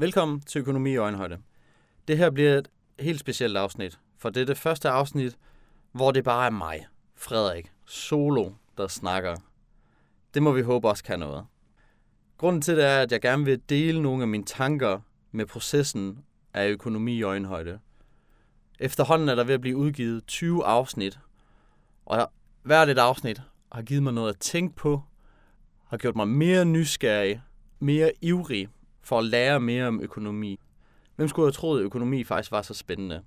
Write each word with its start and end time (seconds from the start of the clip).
Velkommen 0.00 0.40
til 0.40 0.58
Økonomi 0.58 0.90
i 0.90 0.96
Øjenhøjde. 0.96 1.38
Det 2.08 2.18
her 2.18 2.30
bliver 2.30 2.58
et 2.58 2.68
helt 2.98 3.20
specielt 3.20 3.56
afsnit, 3.56 3.98
for 4.18 4.30
det 4.30 4.40
er 4.40 4.46
det 4.46 4.58
første 4.58 4.88
afsnit, 4.88 5.38
hvor 5.92 6.10
det 6.10 6.24
bare 6.24 6.46
er 6.46 6.50
mig, 6.50 6.86
Frederik, 7.14 7.72
solo, 7.86 8.50
der 8.76 8.88
snakker. 8.88 9.36
Det 10.34 10.42
må 10.42 10.52
vi 10.52 10.62
håbe 10.62 10.88
også 10.88 11.04
kan 11.04 11.18
noget. 11.18 11.46
Grunden 12.36 12.62
til 12.62 12.76
det 12.76 12.84
er, 12.84 13.00
at 13.00 13.12
jeg 13.12 13.20
gerne 13.20 13.44
vil 13.44 13.60
dele 13.68 14.02
nogle 14.02 14.22
af 14.22 14.28
mine 14.28 14.44
tanker 14.44 15.00
med 15.32 15.46
processen 15.46 16.24
af 16.54 16.68
økonomi 16.68 17.14
i 17.14 17.22
øjenhøjde. 17.22 17.78
Efterhånden 18.78 19.28
er 19.28 19.34
der 19.34 19.44
ved 19.44 19.54
at 19.54 19.60
blive 19.60 19.76
udgivet 19.76 20.26
20 20.26 20.64
afsnit, 20.64 21.18
og 22.06 22.32
hvert 22.62 22.88
et 22.88 22.98
afsnit 22.98 23.42
har 23.72 23.82
givet 23.82 24.02
mig 24.02 24.12
noget 24.12 24.28
at 24.28 24.38
tænke 24.38 24.76
på, 24.76 25.02
har 25.86 25.96
gjort 25.96 26.16
mig 26.16 26.28
mere 26.28 26.64
nysgerrig, 26.64 27.42
mere 27.80 28.12
ivrig 28.20 28.68
for 29.08 29.18
at 29.18 29.24
lære 29.24 29.60
mere 29.60 29.86
om 29.86 30.00
økonomi. 30.00 30.60
Hvem 31.16 31.28
skulle 31.28 31.46
have 31.46 31.52
troet, 31.52 31.80
at 31.80 31.84
økonomi 31.84 32.24
faktisk 32.24 32.52
var 32.52 32.62
så 32.62 32.74
spændende? 32.74 33.22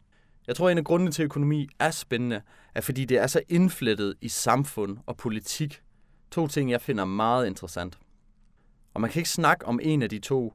Jeg 0.48 0.56
tror, 0.56 0.68
at 0.68 0.72
en 0.72 0.78
af 0.78 0.84
grundene 0.84 1.12
til, 1.12 1.24
at 1.24 1.26
økonomi 1.26 1.68
er 1.80 1.92
spændende, 1.92 2.42
er 2.76 2.82
fordi 2.82 3.06
det 3.06 3.18
er 3.18 3.28
så 3.28 3.42
indflettet 3.50 4.16
i 4.22 4.28
samfund 4.28 4.98
og 5.06 5.18
politik. 5.18 5.82
To 6.32 6.48
ting, 6.48 6.72
jeg 6.72 6.82
finder 6.82 7.06
meget 7.06 7.48
interessant. 7.48 8.00
Og 8.94 9.02
man 9.02 9.10
kan 9.10 9.20
ikke 9.20 9.30
snakke 9.30 9.66
om 9.66 9.80
en 9.84 10.02
af 10.02 10.10
de 10.10 10.20
to, 10.20 10.54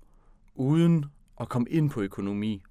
uden 0.55 1.05
at 1.41 1.49
komme 1.49 1.69
ind 1.71 1.91
på 1.91 2.01
økonomi. 2.01 2.63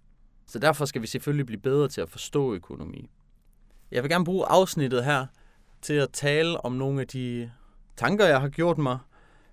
Så 0.47 0.59
derfor 0.59 0.85
skal 0.85 1.01
vi 1.01 1.07
selvfølgelig 1.07 1.45
blive 1.45 1.61
bedre 1.61 1.87
til 1.87 2.01
at 2.01 2.09
forstå 2.09 2.53
økonomi. 2.53 3.09
Jeg 3.91 4.03
vil 4.03 4.11
gerne 4.11 4.25
bruge 4.25 4.45
afsnittet 4.45 5.05
her 5.05 5.25
til 5.81 5.93
at 5.93 6.11
tale 6.11 6.65
om 6.65 6.71
nogle 6.71 7.01
af 7.01 7.07
de 7.07 7.51
tanker, 7.97 8.25
jeg 8.25 8.41
har 8.41 8.49
gjort 8.49 8.77
mig, 8.77 8.97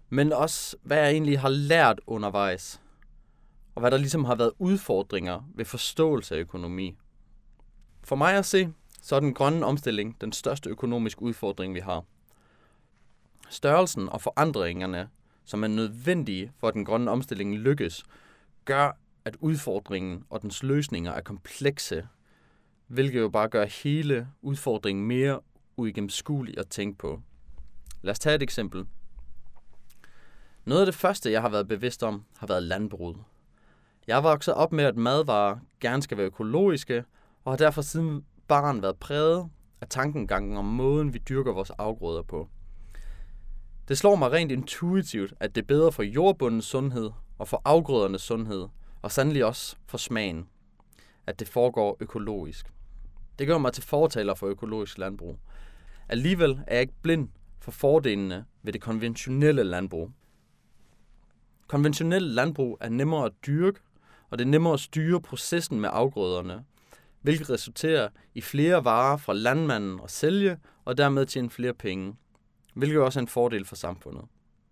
men 0.08 0.32
også 0.32 0.76
hvad 0.82 0.98
jeg 0.98 1.10
egentlig 1.10 1.40
har 1.40 1.48
lært 1.48 2.00
undervejs, 2.06 2.80
og 3.74 3.80
hvad 3.80 3.90
der 3.90 3.96
ligesom 3.96 4.24
har 4.24 4.34
været 4.34 4.52
udfordringer 4.58 5.50
ved 5.54 5.64
forståelse 5.64 6.34
af 6.34 6.40
økonomi. 6.40 6.96
For 8.04 8.16
mig 8.16 8.34
at 8.34 8.46
se, 8.46 8.72
så 9.02 9.16
er 9.16 9.20
den 9.20 9.34
grønne 9.34 9.66
omstilling 9.66 10.20
den 10.20 10.32
største 10.32 10.70
økonomiske 10.70 11.22
udfordring, 11.22 11.74
vi 11.74 11.80
har. 11.80 12.04
Størrelsen 13.48 14.08
og 14.08 14.20
forandringerne, 14.20 15.08
som 15.44 15.64
er 15.64 15.68
nødvendige 15.68 16.52
for 16.58 16.68
at 16.68 16.74
den 16.74 16.84
grønne 16.84 17.10
omstilling 17.10 17.54
lykkes, 17.54 18.04
gør, 18.64 18.98
at 19.24 19.36
udfordringen 19.40 20.24
og 20.30 20.42
dens 20.42 20.62
løsninger 20.62 21.12
er 21.12 21.20
komplekse, 21.20 22.08
hvilket 22.86 23.20
jo 23.20 23.28
bare 23.28 23.48
gør 23.48 23.64
hele 23.64 24.28
udfordringen 24.42 25.06
mere 25.06 25.40
uigennemskuelig 25.76 26.58
at 26.58 26.68
tænke 26.68 26.98
på. 26.98 27.22
Lad 28.02 28.12
os 28.12 28.18
tage 28.18 28.34
et 28.34 28.42
eksempel. 28.42 28.86
Noget 30.64 30.80
af 30.80 30.86
det 30.86 30.94
første, 30.94 31.32
jeg 31.32 31.40
har 31.40 31.48
været 31.48 31.68
bevidst 31.68 32.02
om, 32.02 32.24
har 32.38 32.46
været 32.46 32.62
landbruget. 32.62 33.16
Jeg 34.06 34.16
har 34.16 34.20
vokset 34.20 34.54
op 34.54 34.72
med, 34.72 34.84
at 34.84 34.96
madvarer 34.96 35.58
gerne 35.80 36.02
skal 36.02 36.16
være 36.16 36.26
økologiske, 36.26 37.04
og 37.44 37.52
har 37.52 37.56
derfor 37.56 37.82
siden 37.82 38.24
barn 38.48 38.82
været 38.82 38.96
præget 38.96 39.48
af 39.80 39.88
tankengangen 39.88 40.56
om 40.56 40.64
måden, 40.64 41.14
vi 41.14 41.18
dyrker 41.18 41.52
vores 41.52 41.70
afgrøder 41.70 42.22
på. 42.22 42.48
Det 43.88 43.98
slår 43.98 44.16
mig 44.16 44.32
rent 44.32 44.52
intuitivt, 44.52 45.34
at 45.40 45.54
det 45.54 45.62
er 45.62 45.66
bedre 45.66 45.92
for 45.92 46.02
jordbundens 46.02 46.64
sundhed 46.64 47.10
og 47.38 47.48
for 47.48 47.62
afgrødernes 47.64 48.22
sundhed, 48.22 48.68
og 49.02 49.12
sandelig 49.12 49.44
også 49.44 49.76
for 49.86 49.98
smagen, 49.98 50.48
at 51.26 51.40
det 51.40 51.48
foregår 51.48 51.96
økologisk. 52.00 52.72
Det 53.38 53.46
gør 53.46 53.58
mig 53.58 53.72
til 53.72 53.84
fortaler 53.84 54.34
for 54.34 54.46
økologisk 54.46 54.98
landbrug. 54.98 55.38
Alligevel 56.08 56.60
er 56.66 56.74
jeg 56.74 56.80
ikke 56.80 57.02
blind 57.02 57.28
for 57.60 57.70
fordelene 57.70 58.44
ved 58.62 58.72
det 58.72 58.80
konventionelle 58.80 59.62
landbrug. 59.62 60.10
Konventionelle 61.66 62.28
landbrug 62.28 62.78
er 62.80 62.88
nemmere 62.88 63.26
at 63.26 63.32
dyrke, 63.46 63.80
og 64.32 64.38
det 64.38 64.44
er 64.44 64.48
nemmere 64.48 64.72
at 64.72 64.80
styre 64.80 65.20
processen 65.20 65.80
med 65.80 65.90
afgrøderne, 65.92 66.64
hvilket 67.20 67.50
resulterer 67.50 68.08
i 68.34 68.40
flere 68.40 68.84
varer 68.84 69.16
fra 69.16 69.32
landmanden 69.32 70.00
at 70.04 70.10
sælge, 70.10 70.58
og 70.84 70.98
dermed 70.98 71.26
tjene 71.26 71.50
flere 71.50 71.74
penge, 71.74 72.16
hvilket 72.74 73.00
også 73.00 73.18
er 73.18 73.20
en 73.20 73.28
fordel 73.28 73.64
for 73.64 73.76
samfundet. 73.76 74.24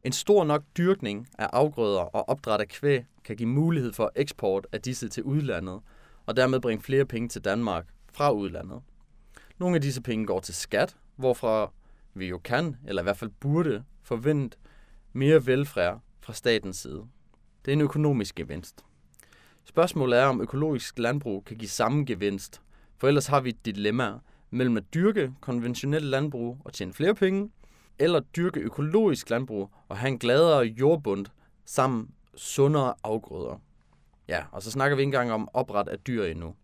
En 0.05 0.13
stor 0.13 0.45
nok 0.45 0.63
dyrkning 0.77 1.29
af 1.39 1.49
afgrøder 1.53 2.01
og 2.01 2.29
opdræt 2.29 2.61
af 2.61 2.69
kvæg 2.69 3.05
kan 3.25 3.37
give 3.37 3.49
mulighed 3.49 3.93
for 3.93 4.13
eksport 4.17 4.67
af 4.73 4.81
disse 4.83 5.09
til 5.09 5.23
udlandet, 5.23 5.81
og 6.27 6.37
dermed 6.37 6.61
bringe 6.61 6.83
flere 6.83 7.05
penge 7.05 7.29
til 7.29 7.45
Danmark 7.45 7.87
fra 8.13 8.31
udlandet. 8.31 8.81
Nogle 9.59 9.77
af 9.77 9.83
disse 9.83 10.03
penge 10.03 10.27
går 10.27 10.41
til 10.41 10.55
skat, 10.55 10.97
hvorfra 11.17 11.73
vi 12.15 12.29
jo 12.29 12.39
kan, 12.39 12.77
eller 12.87 13.03
i 13.03 13.05
hvert 13.05 13.17
fald 13.17 13.31
burde, 13.41 13.85
forvente 14.03 14.57
mere 15.13 15.47
velfærd 15.47 16.01
fra 16.21 16.33
statens 16.33 16.77
side. 16.77 17.05
Det 17.65 17.71
er 17.71 17.77
en 17.77 17.81
økonomisk 17.81 18.35
gevinst. 18.35 18.85
Spørgsmålet 19.65 20.19
er, 20.19 20.25
om 20.25 20.41
økologisk 20.41 20.99
landbrug 20.99 21.45
kan 21.45 21.57
give 21.57 21.69
samme 21.69 22.05
gevinst, 22.05 22.63
for 22.99 23.09
ellers 23.09 23.27
har 23.27 23.41
vi 23.41 23.49
et 23.49 23.65
dilemma 23.65 24.13
mellem 24.51 24.77
at 24.77 24.95
dyrke 24.95 25.33
konventionelt 25.41 26.05
landbrug 26.05 26.59
og 26.65 26.73
tjene 26.73 26.93
flere 26.93 27.15
penge, 27.15 27.51
eller 27.99 28.21
dyrke 28.21 28.61
økologisk 28.61 29.31
landbrug 29.31 29.71
og 29.89 29.97
have 29.97 30.09
en 30.09 30.19
gladere 30.19 30.65
jordbund 30.65 31.27
sammen 31.65 32.11
sundere 32.35 32.95
afgrøder. 33.03 33.61
Ja, 34.29 34.45
og 34.53 34.63
så 34.63 34.71
snakker 34.71 34.97
vi 34.97 35.03
ikke 35.03 35.09
engang 35.09 35.33
om 35.33 35.49
opret 35.55 35.89
af 35.89 35.99
dyr 35.99 36.25
endnu. 36.25 36.55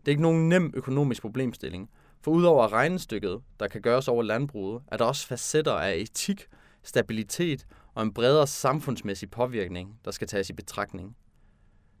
Det 0.00 0.08
er 0.08 0.10
ikke 0.10 0.22
nogen 0.22 0.48
nem 0.48 0.72
økonomisk 0.74 1.22
problemstilling, 1.22 1.90
for 2.20 2.30
udover 2.30 2.72
regnestykket, 2.72 3.40
der 3.60 3.68
kan 3.68 3.80
gøres 3.80 4.08
over 4.08 4.22
landbruget, 4.22 4.82
er 4.86 4.96
der 4.96 5.04
også 5.04 5.26
facetter 5.26 5.72
af 5.72 5.96
etik, 5.96 6.46
stabilitet 6.82 7.66
og 7.94 8.02
en 8.02 8.14
bredere 8.14 8.46
samfundsmæssig 8.46 9.30
påvirkning, 9.30 9.98
der 10.04 10.10
skal 10.10 10.28
tages 10.28 10.50
i 10.50 10.52
betragtning. 10.52 11.16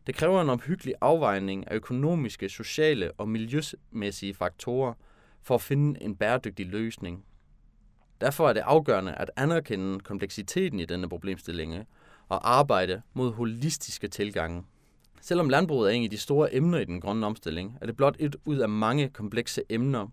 Det 0.06 0.14
kræver 0.14 0.42
en 0.42 0.50
omhyggelig 0.50 0.94
afvejning 1.00 1.70
af 1.70 1.74
økonomiske, 1.74 2.48
sociale 2.48 3.12
og 3.12 3.28
miljømæssige 3.28 4.34
faktorer 4.34 4.94
for 5.42 5.54
at 5.54 5.62
finde 5.62 6.02
en 6.02 6.16
bæredygtig 6.16 6.66
løsning. 6.66 7.24
Derfor 8.20 8.48
er 8.48 8.52
det 8.52 8.60
afgørende 8.60 9.14
at 9.14 9.30
anerkende 9.36 10.00
kompleksiteten 10.00 10.80
i 10.80 10.84
denne 10.84 11.08
problemstilling 11.08 11.86
og 12.28 12.56
arbejde 12.58 13.02
mod 13.14 13.32
holistiske 13.32 14.08
tilgange. 14.08 14.64
Selvom 15.20 15.48
landbruget 15.48 15.90
er 15.90 15.94
en 15.94 16.04
af 16.04 16.10
de 16.10 16.18
store 16.18 16.54
emner 16.54 16.78
i 16.78 16.84
den 16.84 17.00
grønne 17.00 17.26
omstilling, 17.26 17.78
er 17.80 17.86
det 17.86 17.96
blot 17.96 18.16
et 18.18 18.36
ud 18.44 18.56
af 18.56 18.68
mange 18.68 19.08
komplekse 19.08 19.62
emner, 19.68 20.08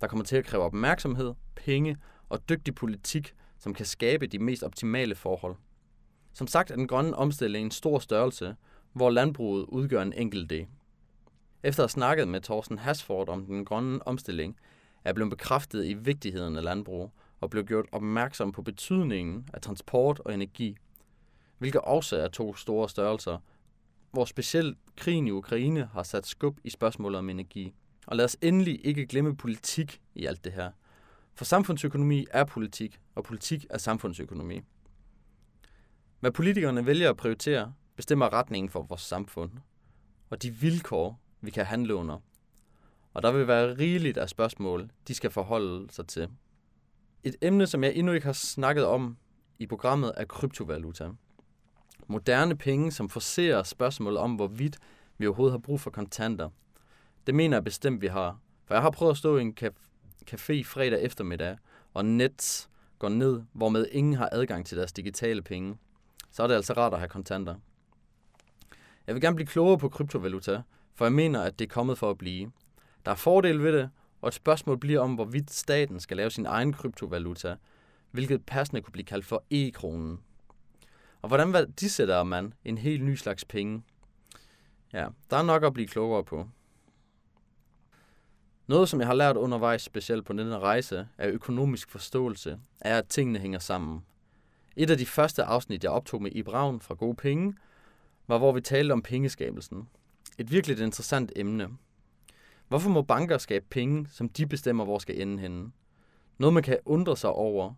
der 0.00 0.06
kommer 0.06 0.24
til 0.24 0.36
at 0.36 0.44
kræve 0.44 0.62
opmærksomhed, 0.62 1.34
penge 1.54 1.96
og 2.28 2.48
dygtig 2.48 2.74
politik, 2.74 3.34
som 3.58 3.74
kan 3.74 3.86
skabe 3.86 4.26
de 4.26 4.38
mest 4.38 4.62
optimale 4.62 5.14
forhold. 5.14 5.56
Som 6.34 6.46
sagt 6.46 6.70
er 6.70 6.76
den 6.76 6.88
grønne 6.88 7.16
omstilling 7.16 7.64
en 7.64 7.70
stor 7.70 7.98
størrelse, 7.98 8.56
hvor 8.92 9.10
landbruget 9.10 9.66
udgør 9.68 10.02
en 10.02 10.12
enkelt 10.12 10.50
del. 10.50 10.66
Efter 11.62 11.82
at 11.82 11.84
have 11.84 11.92
snakket 11.92 12.28
med 12.28 12.40
Thorsten 12.40 12.78
Hasford 12.78 13.28
om 13.28 13.46
den 13.46 13.64
grønne 13.64 14.08
omstilling, 14.08 14.56
er 14.96 15.00
jeg 15.04 15.14
blevet 15.14 15.30
bekræftet 15.30 15.84
i 15.84 15.94
vigtigheden 15.94 16.56
af 16.56 16.64
landbrug 16.64 17.12
og 17.40 17.50
blev 17.50 17.64
gjort 17.64 17.86
opmærksom 17.92 18.52
på 18.52 18.62
betydningen 18.62 19.48
af 19.52 19.60
transport 19.60 20.20
og 20.20 20.34
energi, 20.34 20.76
hvilket 21.58 21.80
også 21.80 22.16
er 22.16 22.28
to 22.28 22.54
store 22.54 22.88
størrelser, 22.88 23.38
hvor 24.10 24.24
specielt 24.24 24.78
krigen 24.96 25.26
i 25.26 25.30
Ukraine 25.30 25.88
har 25.92 26.02
sat 26.02 26.26
skub 26.26 26.58
i 26.64 26.70
spørgsmålet 26.70 27.18
om 27.18 27.30
energi. 27.30 27.74
Og 28.06 28.16
lad 28.16 28.24
os 28.24 28.36
endelig 28.40 28.86
ikke 28.86 29.06
glemme 29.06 29.36
politik 29.36 30.00
i 30.14 30.26
alt 30.26 30.44
det 30.44 30.52
her. 30.52 30.70
For 31.34 31.44
samfundsøkonomi 31.44 32.26
er 32.30 32.44
politik, 32.44 33.00
og 33.14 33.24
politik 33.24 33.66
er 33.70 33.78
samfundsøkonomi. 33.78 34.60
Hvad 36.20 36.30
politikerne 36.30 36.86
vælger 36.86 37.10
at 37.10 37.16
prioritere, 37.16 37.72
bestemmer 37.96 38.32
retningen 38.32 38.70
for 38.70 38.82
vores 38.82 39.00
samfund, 39.00 39.50
og 40.30 40.42
de 40.42 40.50
vilkår, 40.50 41.20
vi 41.40 41.50
kan 41.50 41.66
handle 41.66 41.94
under. 41.94 42.18
Og 43.14 43.22
der 43.22 43.32
vil 43.32 43.46
være 43.46 43.78
rigeligt 43.78 44.18
af 44.18 44.28
spørgsmål, 44.28 44.90
de 45.08 45.14
skal 45.14 45.30
forholde 45.30 45.92
sig 45.92 46.06
til. 46.06 46.28
Et 47.24 47.36
emne, 47.42 47.66
som 47.66 47.84
jeg 47.84 47.94
endnu 47.94 48.12
ikke 48.12 48.26
har 48.26 48.32
snakket 48.32 48.86
om 48.86 49.16
i 49.58 49.66
programmet, 49.66 50.12
er 50.16 50.24
kryptovaluta. 50.24 51.10
Moderne 52.06 52.56
penge, 52.56 52.92
som 52.92 53.08
forser 53.08 53.62
spørgsmålet 53.62 54.18
om, 54.18 54.34
hvorvidt 54.34 54.78
vi 55.18 55.26
overhovedet 55.26 55.52
har 55.52 55.58
brug 55.58 55.80
for 55.80 55.90
kontanter. 55.90 56.50
Det 57.26 57.34
mener 57.34 57.56
jeg 57.56 57.64
bestemt, 57.64 58.02
vi 58.02 58.06
har. 58.06 58.38
For 58.64 58.74
jeg 58.74 58.82
har 58.82 58.90
prøvet 58.90 59.10
at 59.10 59.16
stå 59.16 59.36
i 59.36 59.40
en 59.40 59.56
café 60.30 60.62
fredag 60.64 61.02
eftermiddag, 61.02 61.56
og 61.94 62.04
net 62.04 62.68
går 62.98 63.08
ned, 63.08 63.42
hvormed 63.52 63.86
ingen 63.92 64.14
har 64.14 64.28
adgang 64.32 64.66
til 64.66 64.78
deres 64.78 64.92
digitale 64.92 65.42
penge. 65.42 65.76
Så 66.30 66.42
er 66.42 66.46
det 66.46 66.54
altså 66.54 66.72
rart 66.72 66.92
at 66.92 66.98
have 66.98 67.08
kontanter. 67.08 67.54
Jeg 69.06 69.14
vil 69.14 69.22
gerne 69.22 69.36
blive 69.36 69.46
klogere 69.46 69.78
på 69.78 69.88
kryptovaluta, 69.88 70.62
for 70.94 71.04
jeg 71.04 71.12
mener, 71.12 71.42
at 71.42 71.58
det 71.58 71.64
er 71.64 71.68
kommet 71.68 71.98
for 71.98 72.10
at 72.10 72.18
blive. 72.18 72.52
Der 73.04 73.10
er 73.10 73.16
fordele 73.16 73.62
ved 73.62 73.72
det, 73.72 73.90
og 74.20 74.28
et 74.28 74.34
spørgsmål 74.34 74.78
bliver 74.78 75.00
om, 75.00 75.14
hvorvidt 75.14 75.50
staten 75.50 76.00
skal 76.00 76.16
lave 76.16 76.30
sin 76.30 76.46
egen 76.46 76.72
kryptovaluta, 76.72 77.56
hvilket 78.10 78.46
passende 78.46 78.82
kunne 78.82 78.92
blive 78.92 79.04
kaldt 79.04 79.24
for 79.24 79.44
e-kronen. 79.50 80.20
Og 81.22 81.28
hvordan 81.28 81.52
værdisætter 81.52 82.22
man 82.22 82.54
en 82.64 82.78
helt 82.78 83.04
ny 83.04 83.14
slags 83.14 83.44
penge? 83.44 83.82
Ja, 84.92 85.06
der 85.30 85.36
er 85.36 85.42
nok 85.42 85.64
at 85.64 85.72
blive 85.72 85.88
klogere 85.88 86.24
på. 86.24 86.48
Noget, 88.66 88.88
som 88.88 89.00
jeg 89.00 89.06
har 89.08 89.14
lært 89.14 89.36
undervejs, 89.36 89.82
specielt 89.82 90.24
på 90.24 90.32
denne 90.32 90.58
rejse, 90.58 91.08
af 91.18 91.28
økonomisk 91.28 91.90
forståelse, 91.90 92.58
er, 92.80 92.98
at 92.98 93.08
tingene 93.08 93.38
hænger 93.38 93.58
sammen. 93.58 94.04
Et 94.76 94.90
af 94.90 94.98
de 94.98 95.06
første 95.06 95.42
afsnit, 95.42 95.84
jeg 95.84 95.92
optog 95.92 96.22
med 96.22 96.30
Ibraun 96.34 96.80
fra 96.80 96.94
Gode 96.94 97.16
Penge, 97.16 97.54
var, 98.32 98.38
hvor 98.38 98.52
vi 98.52 98.60
talte 98.60 98.92
om 98.92 99.02
pengeskabelsen. 99.02 99.88
Et 100.38 100.50
virkelig 100.50 100.80
interessant 100.80 101.32
emne. 101.36 101.68
Hvorfor 102.68 102.90
må 102.90 103.02
banker 103.02 103.38
skabe 103.38 103.66
penge, 103.70 104.06
som 104.10 104.28
de 104.28 104.46
bestemmer, 104.46 104.84
hvor 104.84 104.98
skal 104.98 105.20
ende 105.20 105.38
henne? 105.38 105.72
Noget, 106.38 106.54
man 106.54 106.62
kan 106.62 106.78
undre 106.84 107.16
sig 107.16 107.30
over, 107.30 107.74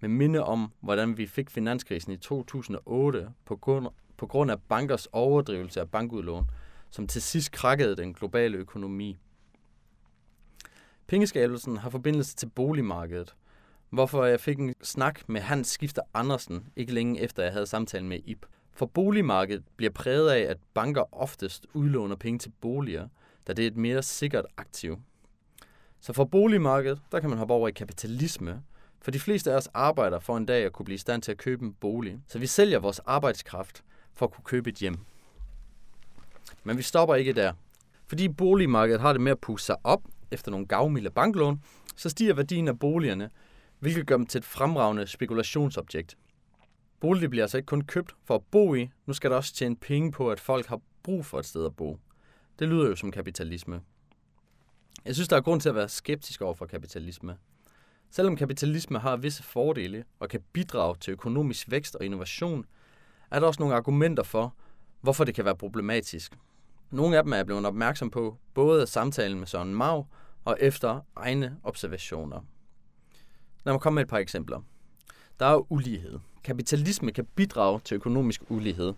med 0.00 0.08
minde 0.08 0.44
om, 0.44 0.72
hvordan 0.80 1.16
vi 1.16 1.26
fik 1.26 1.50
finanskrisen 1.50 2.12
i 2.12 2.16
2008 2.16 3.30
på 3.44 3.56
grund, 3.56 3.86
på 4.16 4.26
grund 4.26 4.50
af 4.50 4.62
bankers 4.62 5.06
overdrivelse 5.06 5.80
af 5.80 5.90
bankudlån, 5.90 6.50
som 6.90 7.06
til 7.06 7.22
sidst 7.22 7.52
krakkede 7.52 7.96
den 7.96 8.14
globale 8.14 8.58
økonomi. 8.58 9.18
Pengeskabelsen 11.06 11.76
har 11.76 11.90
forbindelse 11.90 12.36
til 12.36 12.48
boligmarkedet, 12.48 13.34
hvorfor 13.90 14.24
jeg 14.24 14.40
fik 14.40 14.58
en 14.58 14.74
snak 14.82 15.28
med 15.28 15.40
Hans 15.40 15.68
Skifter 15.68 16.02
Andersen, 16.14 16.66
ikke 16.76 16.94
længe 16.94 17.20
efter 17.20 17.42
jeg 17.42 17.52
havde 17.52 17.66
samtalen 17.66 18.08
med 18.08 18.18
Ip. 18.24 18.46
For 18.72 18.86
boligmarkedet 18.86 19.64
bliver 19.76 19.92
præget 19.92 20.30
af, 20.30 20.40
at 20.40 20.58
banker 20.74 21.14
oftest 21.14 21.66
udlåner 21.74 22.16
penge 22.16 22.38
til 22.38 22.52
boliger, 22.60 23.08
da 23.46 23.52
det 23.52 23.62
er 23.62 23.66
et 23.66 23.76
mere 23.76 24.02
sikkert 24.02 24.46
aktiv. 24.56 24.98
Så 26.00 26.12
for 26.12 26.24
boligmarkedet, 26.24 27.00
der 27.12 27.20
kan 27.20 27.30
man 27.30 27.38
hoppe 27.38 27.54
over 27.54 27.68
i 27.68 27.72
kapitalisme, 27.72 28.62
for 29.02 29.10
de 29.10 29.20
fleste 29.20 29.52
af 29.52 29.56
os 29.56 29.68
arbejder 29.74 30.18
for 30.18 30.36
en 30.36 30.46
dag 30.46 30.64
at 30.64 30.72
kunne 30.72 30.84
blive 30.84 30.94
i 30.94 30.98
stand 30.98 31.22
til 31.22 31.32
at 31.32 31.38
købe 31.38 31.64
en 31.64 31.72
bolig. 31.72 32.20
Så 32.28 32.38
vi 32.38 32.46
sælger 32.46 32.78
vores 32.78 32.98
arbejdskraft 32.98 33.84
for 34.14 34.26
at 34.26 34.32
kunne 34.32 34.44
købe 34.44 34.70
et 34.70 34.76
hjem. 34.76 34.98
Men 36.64 36.76
vi 36.76 36.82
stopper 36.82 37.14
ikke 37.14 37.32
der. 37.32 37.52
Fordi 38.06 38.28
boligmarkedet 38.28 39.00
har 39.00 39.12
det 39.12 39.20
med 39.20 39.32
at 39.32 39.38
pusse 39.38 39.66
sig 39.66 39.76
op 39.84 40.02
efter 40.30 40.50
nogle 40.50 40.66
gavmilde 40.66 41.10
banklån, 41.10 41.62
så 41.96 42.08
stiger 42.08 42.34
værdien 42.34 42.68
af 42.68 42.78
boligerne, 42.78 43.30
hvilket 43.78 44.06
gør 44.06 44.16
dem 44.16 44.26
til 44.26 44.38
et 44.38 44.44
fremragende 44.44 45.06
spekulationsobjekt. 45.06 46.16
Bolig 47.00 47.30
bliver 47.30 47.44
altså 47.44 47.56
ikke 47.56 47.66
kun 47.66 47.82
købt 47.82 48.16
for 48.24 48.34
at 48.34 48.42
bo 48.50 48.74
i, 48.74 48.90
nu 49.06 49.12
skal 49.12 49.30
der 49.30 49.36
også 49.36 49.54
tjene 49.54 49.76
penge 49.76 50.12
på, 50.12 50.30
at 50.30 50.40
folk 50.40 50.66
har 50.66 50.80
brug 51.02 51.26
for 51.26 51.38
et 51.38 51.46
sted 51.46 51.66
at 51.66 51.76
bo. 51.76 51.98
Det 52.58 52.68
lyder 52.68 52.88
jo 52.88 52.96
som 52.96 53.10
kapitalisme. 53.10 53.80
Jeg 55.04 55.14
synes, 55.14 55.28
der 55.28 55.36
er 55.36 55.40
grund 55.40 55.60
til 55.60 55.68
at 55.68 55.74
være 55.74 55.88
skeptisk 55.88 56.42
over 56.42 56.54
for 56.54 56.66
kapitalisme. 56.66 57.36
Selvom 58.10 58.36
kapitalisme 58.36 58.98
har 58.98 59.16
visse 59.16 59.42
fordele 59.42 60.04
og 60.18 60.28
kan 60.28 60.40
bidrage 60.52 60.96
til 61.00 61.12
økonomisk 61.12 61.70
vækst 61.70 61.96
og 61.96 62.04
innovation, 62.04 62.66
er 63.30 63.40
der 63.40 63.46
også 63.46 63.62
nogle 63.62 63.74
argumenter 63.74 64.22
for, 64.22 64.54
hvorfor 65.00 65.24
det 65.24 65.34
kan 65.34 65.44
være 65.44 65.56
problematisk. 65.56 66.38
Nogle 66.90 67.16
af 67.16 67.22
dem 67.22 67.32
er 67.32 67.36
jeg 67.36 67.46
blevet 67.46 67.66
opmærksom 67.66 68.10
på, 68.10 68.38
både 68.54 68.82
af 68.82 68.88
samtalen 68.88 69.38
med 69.38 69.46
Søren 69.46 69.74
Mau 69.74 70.06
og 70.44 70.56
efter 70.60 71.00
egne 71.16 71.56
observationer. 71.62 72.40
Lad 73.64 73.74
mig 73.74 73.80
komme 73.80 73.94
med 73.94 74.02
et 74.02 74.08
par 74.08 74.18
eksempler. 74.18 74.60
Der 75.40 75.46
er 75.46 75.72
ulighed. 75.72 76.18
Kapitalisme 76.44 77.12
kan 77.12 77.26
bidrage 77.34 77.80
til 77.84 77.94
økonomisk 77.94 78.42
ulighed. 78.48 78.94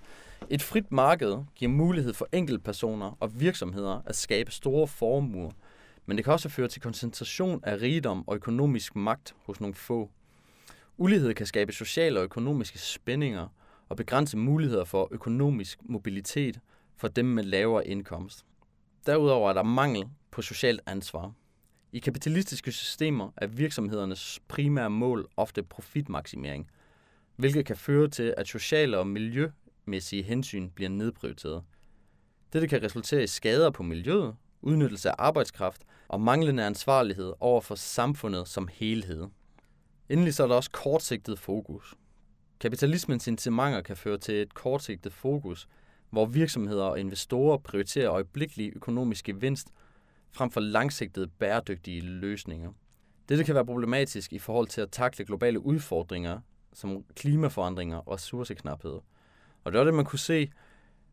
Et 0.50 0.62
frit 0.62 0.93
marked 0.93 1.44
giver 1.55 1.71
mulighed 1.71 2.12
for 2.12 2.29
enkeltpersoner 2.33 3.17
og 3.21 3.41
virksomheder 3.41 4.03
at 4.06 4.17
skabe 4.17 4.50
store 4.50 4.87
formuer, 4.87 5.50
men 6.06 6.17
det 6.17 6.25
kan 6.25 6.33
også 6.33 6.49
føre 6.49 6.69
til 6.69 6.83
koncentration 6.83 7.61
af 7.65 7.83
rigdom 7.83 8.29
og 8.29 8.37
økonomisk 8.37 8.97
magt 8.97 9.35
hos 9.47 9.61
nogle 9.61 9.75
få. 9.75 10.11
Ulighed 10.97 11.35
kan 11.35 11.47
skabe 11.47 11.73
sociale 11.73 12.19
og 12.19 12.25
økonomiske 12.25 12.79
spændinger 12.79 13.49
og 13.89 13.97
begrænse 13.97 14.37
muligheder 14.37 14.85
for 14.85 15.09
økonomisk 15.11 15.79
mobilitet 15.83 16.61
for 16.97 17.09
dem 17.09 17.25
med 17.25 17.44
lavere 17.44 17.87
indkomst. 17.87 18.44
Derudover 19.06 19.49
er 19.49 19.55
der 19.55 19.62
mangel 19.62 20.05
på 20.31 20.43
socialt 20.43 20.81
ansvar. 20.87 21.33
I 21.94 21.99
kapitalistiske 21.99 22.73
systemer 22.73 23.31
er 23.37 23.47
virksomhedernes 23.47 24.41
primære 24.49 24.91
mål 24.91 25.29
ofte 25.37 25.62
profitmaksimering, 25.62 26.71
hvilket 27.37 27.67
kan 27.67 27.77
føre 27.77 28.09
til, 28.09 28.35
at 28.37 28.49
sociale 28.49 28.99
og 28.99 29.06
miljømæssige 29.06 30.23
hensyn 30.23 30.71
bliver 30.71 30.89
nedprioriteret. 30.89 31.62
Dette 32.53 32.69
kan 32.69 32.83
resultere 32.83 33.23
i 33.23 33.27
skader 33.27 33.71
på 33.71 33.83
miljøet, 33.83 34.35
udnyttelse 34.62 35.11
af 35.11 35.15
arbejdskraft 35.19 35.83
og 36.09 36.21
manglende 36.21 36.67
ansvarlighed 36.67 37.33
over 37.41 37.61
for 37.61 37.75
samfundet 37.75 38.49
som 38.49 38.69
helhed. 38.73 39.27
Endelig 40.09 40.35
så 40.35 40.43
er 40.43 40.47
der 40.47 40.55
også 40.55 40.71
kortsigtet 40.71 41.39
fokus. 41.39 41.94
Kapitalismens 42.61 43.27
incitamenter 43.27 43.81
kan 43.81 43.97
føre 43.97 44.19
til 44.19 44.35
et 44.35 44.55
kortsigtet 44.55 45.12
fokus, 45.12 45.69
hvor 46.11 46.27
virksomheder 46.27 46.85
og 46.85 47.00
investorer 47.00 47.59
prioriterer 47.59 48.12
øjeblikkelig 48.12 48.73
økonomisk 48.77 49.25
gevinst 49.25 49.69
frem 50.32 50.50
for 50.50 50.61
langsigtede 50.61 51.26
bæredygtige 51.26 52.00
løsninger. 52.00 52.73
Dette 53.29 53.44
kan 53.44 53.55
være 53.55 53.67
problematisk 53.67 54.32
i 54.32 54.38
forhold 54.38 54.67
til 54.67 54.81
at 54.81 54.90
takle 54.90 55.25
globale 55.25 55.61
udfordringer 55.61 56.40
som 56.73 57.05
klimaforandringer 57.17 57.96
og 57.96 58.12
ressourceknaphed. 58.12 59.00
Og 59.64 59.73
det 59.73 59.79
var 59.79 59.84
det, 59.84 59.94
man 59.94 60.05
kunne 60.05 60.19
se 60.19 60.50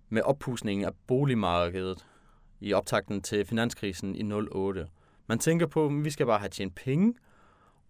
med 0.09 0.21
oppusningen 0.21 0.85
af 0.85 0.91
boligmarkedet 1.07 2.05
i 2.59 2.73
optakten 2.73 3.21
til 3.21 3.45
finanskrisen 3.45 4.15
i 4.15 4.33
08. 4.51 4.87
Man 5.27 5.39
tænker 5.39 5.67
på, 5.67 5.85
at 5.85 6.03
vi 6.03 6.09
skal 6.09 6.25
bare 6.25 6.39
have 6.39 6.49
tjent 6.49 6.75
penge, 6.75 7.13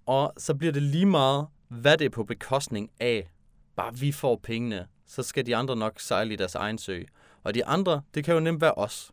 og 0.05 0.33
så 0.37 0.55
bliver 0.55 0.73
det 0.73 0.81
lige 0.81 1.05
meget, 1.05 1.47
hvad 1.67 1.97
det 1.97 2.05
er 2.05 2.09
på 2.09 2.23
bekostning 2.23 2.91
af. 2.99 3.31
Bare 3.75 3.95
vi 3.95 4.11
får 4.11 4.39
pengene, 4.43 4.87
så 5.05 5.23
skal 5.23 5.45
de 5.45 5.55
andre 5.55 5.75
nok 5.75 5.99
sejle 5.99 6.33
i 6.33 6.35
deres 6.35 6.55
egen 6.55 6.77
sø. 6.77 7.03
Og 7.43 7.53
de 7.53 7.65
andre, 7.65 8.01
det 8.13 8.23
kan 8.23 8.33
jo 8.33 8.39
nemt 8.39 8.61
være 8.61 8.73
os. 8.73 9.11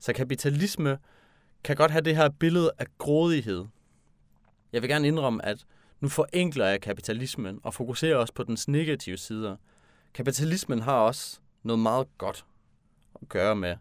Så 0.00 0.12
kapitalisme 0.12 0.98
kan 1.64 1.76
godt 1.76 1.90
have 1.90 2.02
det 2.02 2.16
her 2.16 2.28
billede 2.28 2.70
af 2.78 2.86
grådighed. 2.98 3.64
Jeg 4.72 4.82
vil 4.82 4.90
gerne 4.90 5.08
indrømme, 5.08 5.44
at 5.44 5.66
nu 6.00 6.08
forenkler 6.08 6.66
jeg 6.66 6.80
kapitalismen 6.80 7.60
og 7.62 7.74
fokuserer 7.74 8.16
også 8.16 8.34
på 8.34 8.42
dens 8.42 8.68
negative 8.68 9.16
sider. 9.16 9.56
Kapitalismen 10.14 10.80
har 10.80 10.98
også 10.98 11.40
noget 11.62 11.78
meget 11.78 12.18
godt 12.18 12.44
at 13.22 13.28
gøre 13.28 13.56
med. 13.56 13.76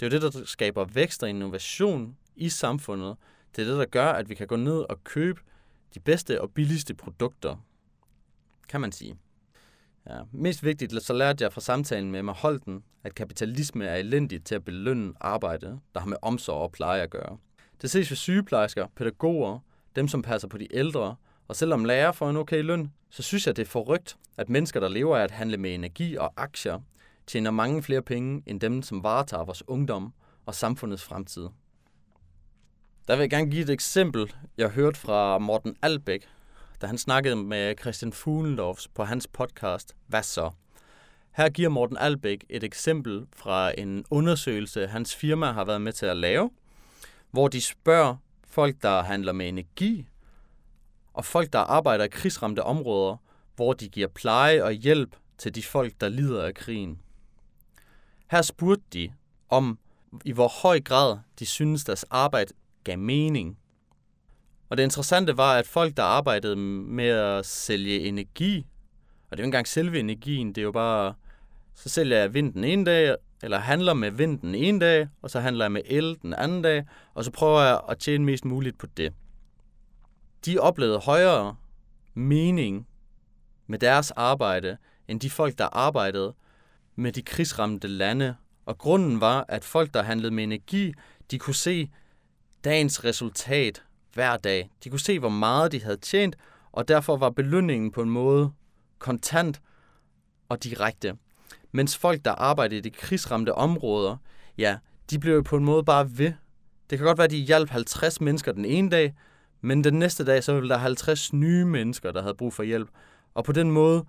Det 0.00 0.06
er 0.06 0.10
jo 0.10 0.20
det, 0.20 0.34
der 0.34 0.44
skaber 0.44 0.84
vækst 0.84 1.22
og 1.22 1.28
innovation 1.28 2.16
i 2.36 2.48
samfundet. 2.48 3.16
Det 3.56 3.62
er 3.62 3.70
det, 3.70 3.78
der 3.78 3.84
gør, 3.84 4.06
at 4.06 4.28
vi 4.28 4.34
kan 4.34 4.46
gå 4.46 4.56
ned 4.56 4.78
og 4.88 5.04
købe 5.04 5.40
de 5.94 6.00
bedste 6.00 6.40
og 6.40 6.50
billigste 6.50 6.94
produkter, 6.94 7.56
kan 8.68 8.80
man 8.80 8.92
sige. 8.92 9.16
Ja, 10.10 10.20
mest 10.32 10.64
vigtigt, 10.64 11.02
så 11.02 11.12
lærte 11.12 11.44
jeg 11.44 11.52
fra 11.52 11.60
samtalen 11.60 12.10
med 12.10 12.22
mig 12.22 12.34
Holten, 12.34 12.84
at 13.04 13.14
kapitalisme 13.14 13.84
er 13.84 13.96
elendigt 13.96 14.46
til 14.46 14.54
at 14.54 14.64
belønne 14.64 15.12
arbejde, 15.20 15.78
der 15.94 16.00
har 16.00 16.06
med 16.06 16.16
omsorg 16.22 16.62
og 16.62 16.72
pleje 16.72 17.02
at 17.02 17.10
gøre. 17.10 17.36
Det 17.82 17.90
ses 17.90 18.10
ved 18.10 18.16
sygeplejersker, 18.16 18.86
pædagoger, 18.96 19.58
dem 19.96 20.08
som 20.08 20.22
passer 20.22 20.48
på 20.48 20.58
de 20.58 20.76
ældre, 20.76 21.16
og 21.48 21.56
selvom 21.56 21.84
lærer 21.84 22.12
får 22.12 22.30
en 22.30 22.36
okay 22.36 22.62
løn, 22.62 22.92
så 23.10 23.22
synes 23.22 23.46
jeg, 23.46 23.56
det 23.56 23.62
er 23.62 23.70
forrygt, 23.70 24.16
at 24.36 24.48
mennesker, 24.48 24.80
der 24.80 24.88
lever 24.88 25.16
af 25.16 25.22
at 25.22 25.30
handle 25.30 25.56
med 25.56 25.74
energi 25.74 26.16
og 26.16 26.32
aktier, 26.36 26.80
tjener 27.26 27.50
mange 27.50 27.82
flere 27.82 28.02
penge 28.02 28.42
end 28.46 28.60
dem, 28.60 28.82
som 28.82 29.02
varetager 29.02 29.44
vores 29.44 29.68
ungdom 29.68 30.12
og 30.46 30.54
samfundets 30.54 31.02
fremtid. 31.02 31.48
Der 33.08 33.16
vil 33.16 33.22
jeg 33.22 33.30
gerne 33.30 33.50
give 33.50 33.62
et 33.62 33.70
eksempel, 33.70 34.34
jeg 34.58 34.68
hørte 34.68 35.00
fra 35.00 35.38
Morten 35.38 35.76
Albæk, 35.82 36.26
da 36.80 36.86
han 36.86 36.98
snakkede 36.98 37.36
med 37.36 37.74
Christian 37.80 38.12
Fuglendorfs 38.12 38.88
på 38.88 39.04
hans 39.04 39.26
podcast 39.26 39.96
Hvad 40.06 40.22
så? 40.22 40.50
Her 41.30 41.48
giver 41.48 41.68
Morten 41.68 41.96
Albæk 41.96 42.44
et 42.48 42.64
eksempel 42.64 43.26
fra 43.36 43.72
en 43.78 44.04
undersøgelse, 44.10 44.86
hans 44.86 45.16
firma 45.16 45.52
har 45.52 45.64
været 45.64 45.80
med 45.80 45.92
til 45.92 46.06
at 46.06 46.16
lave, 46.16 46.50
hvor 47.30 47.48
de 47.48 47.60
spørger 47.60 48.16
folk, 48.46 48.82
der 48.82 49.02
handler 49.02 49.32
med 49.32 49.48
energi, 49.48 50.06
og 51.12 51.24
folk, 51.24 51.52
der 51.52 51.58
arbejder 51.58 52.04
i 52.04 52.08
krigsramte 52.08 52.62
områder, 52.62 53.16
hvor 53.56 53.72
de 53.72 53.88
giver 53.88 54.08
pleje 54.08 54.62
og 54.62 54.72
hjælp 54.72 55.16
til 55.38 55.54
de 55.54 55.62
folk, 55.62 55.92
der 56.00 56.08
lider 56.08 56.42
af 56.42 56.54
krigen. 56.54 57.00
Her 58.30 58.42
spurgte 58.42 58.84
de 58.92 59.12
om, 59.48 59.78
i 60.24 60.32
hvor 60.32 60.48
høj 60.62 60.80
grad 60.80 61.18
de 61.38 61.46
synes, 61.46 61.84
deres 61.84 62.04
arbejde 62.10 62.52
gav 62.84 62.98
mening. 62.98 63.58
Og 64.74 64.78
det 64.78 64.84
interessante 64.84 65.36
var, 65.36 65.56
at 65.56 65.66
folk, 65.66 65.96
der 65.96 66.02
arbejdede 66.02 66.56
med 66.56 67.08
at 67.08 67.46
sælge 67.46 68.00
energi, 68.00 68.66
og 69.30 69.36
det 69.36 69.42
er 69.42 69.42
jo 69.42 69.42
ikke 69.42 69.44
engang 69.44 69.68
selve 69.68 69.98
energien, 69.98 70.48
det 70.48 70.58
er 70.58 70.62
jo 70.62 70.72
bare, 70.72 71.14
så 71.74 71.88
sælger 71.88 72.16
jeg 72.16 72.34
vind 72.34 72.52
den 72.52 72.64
ene 72.64 72.84
dag, 72.84 73.16
eller 73.42 73.58
handler 73.58 73.94
med 73.94 74.10
vind 74.10 74.40
den 74.40 74.54
ene 74.54 74.80
dag, 74.80 75.08
og 75.22 75.30
så 75.30 75.40
handler 75.40 75.64
jeg 75.64 75.72
med 75.72 75.82
el 75.84 76.18
den 76.22 76.34
anden 76.34 76.62
dag, 76.62 76.84
og 77.14 77.24
så 77.24 77.30
prøver 77.30 77.60
jeg 77.60 77.80
at 77.88 77.98
tjene 77.98 78.24
mest 78.24 78.44
muligt 78.44 78.78
på 78.78 78.86
det. 78.86 79.12
De 80.46 80.58
oplevede 80.58 80.98
højere 80.98 81.56
mening 82.14 82.86
med 83.66 83.78
deres 83.78 84.10
arbejde, 84.10 84.76
end 85.08 85.20
de 85.20 85.30
folk, 85.30 85.58
der 85.58 85.66
arbejdede 85.66 86.34
med 86.96 87.12
de 87.12 87.22
krigsramte 87.22 87.88
lande. 87.88 88.36
Og 88.66 88.78
grunden 88.78 89.20
var, 89.20 89.44
at 89.48 89.64
folk, 89.64 89.94
der 89.94 90.02
handlede 90.02 90.34
med 90.34 90.44
energi, 90.44 90.92
de 91.30 91.38
kunne 91.38 91.54
se 91.54 91.90
dagens 92.64 93.04
resultat 93.04 93.82
hver 94.14 94.36
dag. 94.36 94.70
De 94.84 94.90
kunne 94.90 95.00
se, 95.00 95.18
hvor 95.18 95.28
meget 95.28 95.72
de 95.72 95.82
havde 95.82 95.96
tjent, 95.96 96.36
og 96.72 96.88
derfor 96.88 97.16
var 97.16 97.30
belønningen 97.30 97.90
på 97.90 98.02
en 98.02 98.10
måde 98.10 98.52
kontant 98.98 99.60
og 100.48 100.64
direkte. 100.64 101.16
Mens 101.72 101.98
folk, 101.98 102.24
der 102.24 102.32
arbejdede 102.32 102.78
i 102.78 102.80
de 102.80 102.90
krigsramte 102.90 103.54
områder, 103.54 104.16
ja, 104.58 104.78
de 105.10 105.18
blev 105.18 105.34
jo 105.34 105.42
på 105.42 105.56
en 105.56 105.64
måde 105.64 105.84
bare 105.84 106.18
ved. 106.18 106.32
Det 106.90 106.98
kan 106.98 107.06
godt 107.06 107.18
være, 107.18 107.24
at 107.24 107.30
de 107.30 107.36
hjalp 107.36 107.70
50 107.70 108.20
mennesker 108.20 108.52
den 108.52 108.64
ene 108.64 108.90
dag, 108.90 109.14
men 109.60 109.84
den 109.84 109.98
næste 109.98 110.24
dag, 110.24 110.44
så 110.44 110.54
ville 110.54 110.68
der 110.68 110.76
50 110.76 111.32
nye 111.32 111.64
mennesker, 111.64 112.12
der 112.12 112.22
havde 112.22 112.34
brug 112.34 112.52
for 112.52 112.62
hjælp. 112.62 112.88
Og 113.34 113.44
på 113.44 113.52
den 113.52 113.70
måde 113.70 114.04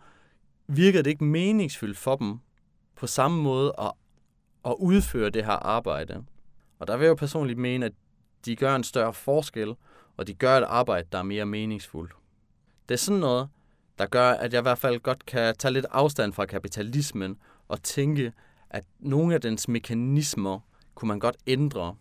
virkede 0.68 1.04
det 1.04 1.10
ikke 1.10 1.24
meningsfyldt 1.24 1.98
for 1.98 2.16
dem 2.16 2.40
på 2.96 3.08
samme 3.08 3.42
måde 3.44 3.74
at, 3.80 3.92
at 4.66 4.76
udføre 4.80 5.30
det 5.30 5.46
her 5.46 5.52
arbejde. 5.52 6.24
Og 6.80 6.88
der 6.88 6.98
vil 6.98 7.06
jeg 7.06 7.10
jo 7.10 7.16
personligt 7.16 7.60
mene, 7.60 7.86
at 7.86 7.92
de 8.46 8.56
gør 8.56 8.76
en 8.76 8.84
større 8.84 9.14
forskel, 9.14 9.76
og 10.18 10.28
de 10.28 10.34
gør 10.34 10.58
et 10.58 10.64
arbejde, 10.64 11.08
der 11.12 11.18
er 11.18 11.24
mere 11.24 11.46
meningsfuldt. 11.46 12.14
Det 12.90 12.96
er 12.96 13.00
sådan 13.00 13.20
noget, 13.20 13.50
der 14.00 14.06
gør, 14.06 14.30
at 14.30 14.54
jeg 14.54 14.60
i 14.60 14.62
hvert 14.62 14.78
fald 14.78 15.00
godt 15.00 15.26
kan 15.26 15.56
tage 15.60 15.74
lidt 15.74 15.86
afstand 15.92 16.34
fra 16.34 16.46
kapitalismen 16.46 17.38
og 17.68 17.84
tænke, 17.84 18.34
at 18.70 18.84
nogle 19.00 19.36
af 19.36 19.42
dens 19.42 19.68
mekanismer 19.68 20.60
kunne 20.96 21.08
man 21.08 21.20
godt 21.20 21.38
ændre. 21.48 21.96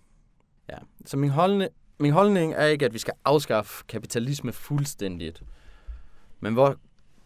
Ja. 0.68 0.78
Så 1.04 1.16
min 1.16 1.30
holdning, 1.30 1.70
min 1.98 2.12
holdning 2.12 2.52
er 2.52 2.66
ikke, 2.66 2.84
at 2.84 2.92
vi 2.94 2.98
skal 2.98 3.14
afskaffe 3.24 3.84
kapitalisme 3.88 4.52
fuldstændigt. 4.52 5.42
Men 6.40 6.52
hvor 6.52 6.76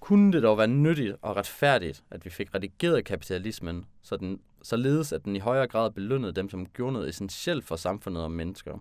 kunne 0.00 0.32
det 0.32 0.42
dog 0.42 0.58
være 0.58 0.66
nyttigt 0.66 1.16
og 1.22 1.36
retfærdigt, 1.36 2.04
at 2.10 2.24
vi 2.24 2.30
fik 2.30 2.54
redigeret 2.54 3.04
kapitalismen, 3.04 3.84
så 4.02 4.16
den, 4.16 4.40
således 4.62 5.12
at 5.12 5.24
den 5.24 5.36
i 5.36 5.38
højere 5.38 5.66
grad 5.66 5.90
belønnede 5.90 6.32
dem, 6.32 6.50
som 6.50 6.66
gjorde 6.66 6.92
noget 6.92 7.08
essentielt 7.08 7.64
for 7.64 7.76
samfundet 7.76 8.22
og 8.22 8.30
mennesker. 8.30 8.78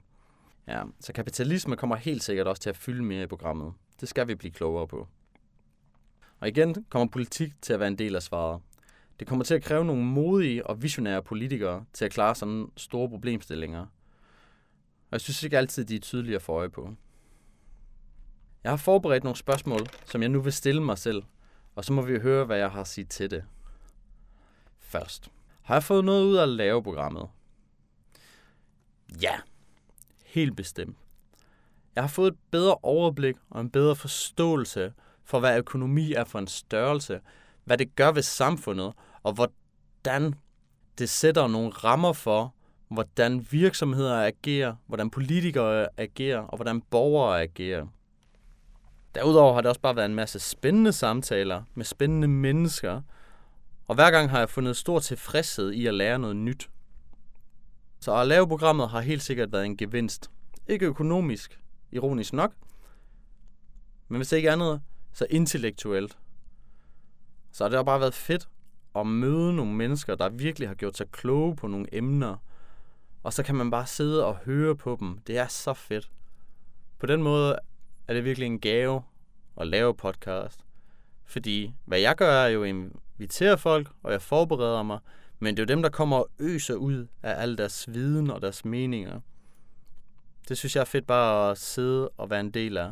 Ja, 0.67 0.83
så 0.99 1.13
kapitalisme 1.13 1.75
kommer 1.75 1.95
helt 1.95 2.23
sikkert 2.23 2.47
også 2.47 2.61
til 2.61 2.69
at 2.69 2.77
fylde 2.77 3.03
mere 3.03 3.23
i 3.23 3.27
programmet. 3.27 3.73
Det 4.01 4.09
skal 4.09 4.27
vi 4.27 4.35
blive 4.35 4.51
klogere 4.51 4.87
på. 4.87 5.07
Og 6.39 6.47
igen 6.47 6.85
kommer 6.89 7.07
politik 7.07 7.61
til 7.61 7.73
at 7.73 7.79
være 7.79 7.87
en 7.87 7.97
del 7.97 8.15
af 8.15 8.23
svaret. 8.23 8.61
Det 9.19 9.27
kommer 9.27 9.45
til 9.45 9.55
at 9.55 9.63
kræve 9.63 9.85
nogle 9.85 10.03
modige 10.03 10.67
og 10.67 10.81
visionære 10.81 11.23
politikere 11.23 11.85
til 11.93 12.05
at 12.05 12.11
klare 12.11 12.35
sådan 12.35 12.67
store 12.77 13.09
problemstillinger. 13.09 13.81
Og 13.81 15.11
jeg 15.11 15.21
synes 15.21 15.43
ikke 15.43 15.57
altid, 15.57 15.85
de 15.85 15.95
er 15.95 15.99
tydelige 15.99 16.35
at 16.35 16.41
få 16.41 16.51
øje 16.51 16.69
på. 16.69 16.95
Jeg 18.63 18.71
har 18.71 18.77
forberedt 18.77 19.23
nogle 19.23 19.37
spørgsmål, 19.37 19.79
som 20.05 20.21
jeg 20.21 20.29
nu 20.29 20.41
vil 20.41 20.53
stille 20.53 20.83
mig 20.83 20.97
selv, 20.97 21.23
og 21.75 21.85
så 21.85 21.93
må 21.93 22.01
vi 22.01 22.19
høre, 22.19 22.45
hvad 22.45 22.57
jeg 22.57 22.71
har 22.71 22.81
at 22.81 22.87
sige 22.87 23.05
til 23.05 23.31
det. 23.31 23.43
Først. 24.79 25.31
Har 25.61 25.75
jeg 25.75 25.83
fået 25.83 26.05
noget 26.05 26.25
ud 26.25 26.35
af 26.35 26.43
at 26.43 26.49
lave 26.49 26.83
programmet? 26.83 27.29
Ja, 29.21 29.39
helt 30.27 30.55
bestemt. 30.55 30.97
Jeg 31.95 32.03
har 32.03 32.07
fået 32.07 32.31
et 32.31 32.39
bedre 32.51 32.75
overblik 32.83 33.35
og 33.49 33.61
en 33.61 33.69
bedre 33.69 33.95
forståelse 33.95 34.93
for, 35.23 35.39
hvad 35.39 35.57
økonomi 35.57 36.13
er 36.13 36.23
for 36.23 36.39
en 36.39 36.47
størrelse, 36.47 37.19
hvad 37.63 37.77
det 37.77 37.95
gør 37.95 38.11
ved 38.11 38.21
samfundet, 38.21 38.93
og 39.23 39.33
hvordan 39.33 40.35
det 40.97 41.09
sætter 41.09 41.47
nogle 41.47 41.69
rammer 41.69 42.13
for, 42.13 42.53
hvordan 42.87 43.47
virksomheder 43.51 44.25
agerer, 44.25 44.75
hvordan 44.87 45.09
politikere 45.09 45.87
agerer, 45.97 46.39
og 46.39 46.57
hvordan 46.57 46.81
borgere 46.81 47.41
agerer. 47.41 47.87
Derudover 49.15 49.53
har 49.53 49.61
det 49.61 49.69
også 49.69 49.81
bare 49.81 49.95
været 49.95 50.05
en 50.05 50.15
masse 50.15 50.39
spændende 50.39 50.93
samtaler 50.93 51.63
med 51.73 51.85
spændende 51.85 52.27
mennesker, 52.27 53.01
og 53.87 53.95
hver 53.95 54.11
gang 54.11 54.29
har 54.29 54.39
jeg 54.39 54.49
fundet 54.49 54.77
stor 54.77 54.99
tilfredshed 54.99 55.71
i 55.71 55.87
at 55.87 55.93
lære 55.93 56.19
noget 56.19 56.35
nyt. 56.35 56.69
Så 57.99 58.15
at 58.15 58.27
lave 58.27 58.47
programmet 58.47 58.89
har 58.89 59.01
helt 59.01 59.21
sikkert 59.21 59.51
været 59.51 59.65
en 59.65 59.77
gevinst. 59.77 60.31
Ikke 60.67 60.85
økonomisk, 60.85 61.59
ironisk 61.91 62.33
nok, 62.33 62.53
men 64.07 64.17
hvis 64.17 64.31
ikke 64.31 64.51
andet, 64.51 64.81
så 65.13 65.25
intellektuelt. 65.29 66.17
Så 67.51 67.63
har 67.63 67.69
det 67.69 67.85
bare 67.85 67.99
været 67.99 68.13
fedt 68.13 68.49
at 68.95 69.07
møde 69.07 69.55
nogle 69.55 69.73
mennesker, 69.73 70.15
der 70.15 70.29
virkelig 70.29 70.67
har 70.67 70.75
gjort 70.75 70.97
sig 70.97 71.11
kloge 71.11 71.55
på 71.55 71.67
nogle 71.67 71.95
emner, 71.95 72.35
og 73.23 73.33
så 73.33 73.43
kan 73.43 73.55
man 73.55 73.71
bare 73.71 73.87
sidde 73.87 74.25
og 74.25 74.35
høre 74.35 74.75
på 74.75 74.97
dem. 74.99 75.19
Det 75.27 75.37
er 75.37 75.47
så 75.47 75.73
fedt. 75.73 76.11
På 76.99 77.05
den 77.05 77.23
måde 77.23 77.59
er 78.07 78.13
det 78.13 78.23
virkelig 78.23 78.45
en 78.45 78.59
gave 78.59 79.03
at 79.57 79.67
lave 79.67 79.95
podcast. 79.95 80.65
Fordi 81.25 81.73
hvad 81.85 81.99
jeg 81.99 82.15
gør, 82.15 82.31
er 82.31 82.47
jo 82.47 82.63
at 82.63 82.69
invitere 82.69 83.57
folk, 83.57 83.89
og 84.03 84.11
jeg 84.11 84.21
forbereder 84.21 84.83
mig, 84.83 84.99
men 85.39 85.57
det 85.57 85.63
er 85.63 85.65
jo 85.65 85.75
dem, 85.75 85.81
der 85.81 85.89
kommer 85.89 86.17
og 86.17 86.29
øser 86.39 86.75
ud 86.75 87.07
af 87.23 87.41
al 87.41 87.57
deres 87.57 87.93
viden 87.93 88.29
og 88.29 88.41
deres 88.41 88.65
meninger. 88.65 89.19
Det 90.49 90.57
synes 90.57 90.75
jeg 90.75 90.81
er 90.81 90.85
fedt 90.85 91.07
bare 91.07 91.51
at 91.51 91.57
sidde 91.57 92.09
og 92.09 92.29
være 92.29 92.39
en 92.39 92.51
del 92.51 92.77
af, 92.77 92.91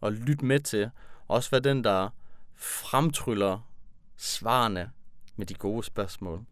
og 0.00 0.12
lytte 0.12 0.44
med 0.44 0.60
til. 0.60 0.90
Også 1.28 1.50
være 1.50 1.60
den, 1.60 1.84
der 1.84 2.08
fremtryller 2.56 3.70
svarene 4.16 4.90
med 5.36 5.46
de 5.46 5.54
gode 5.54 5.82
spørgsmål. 5.82 6.44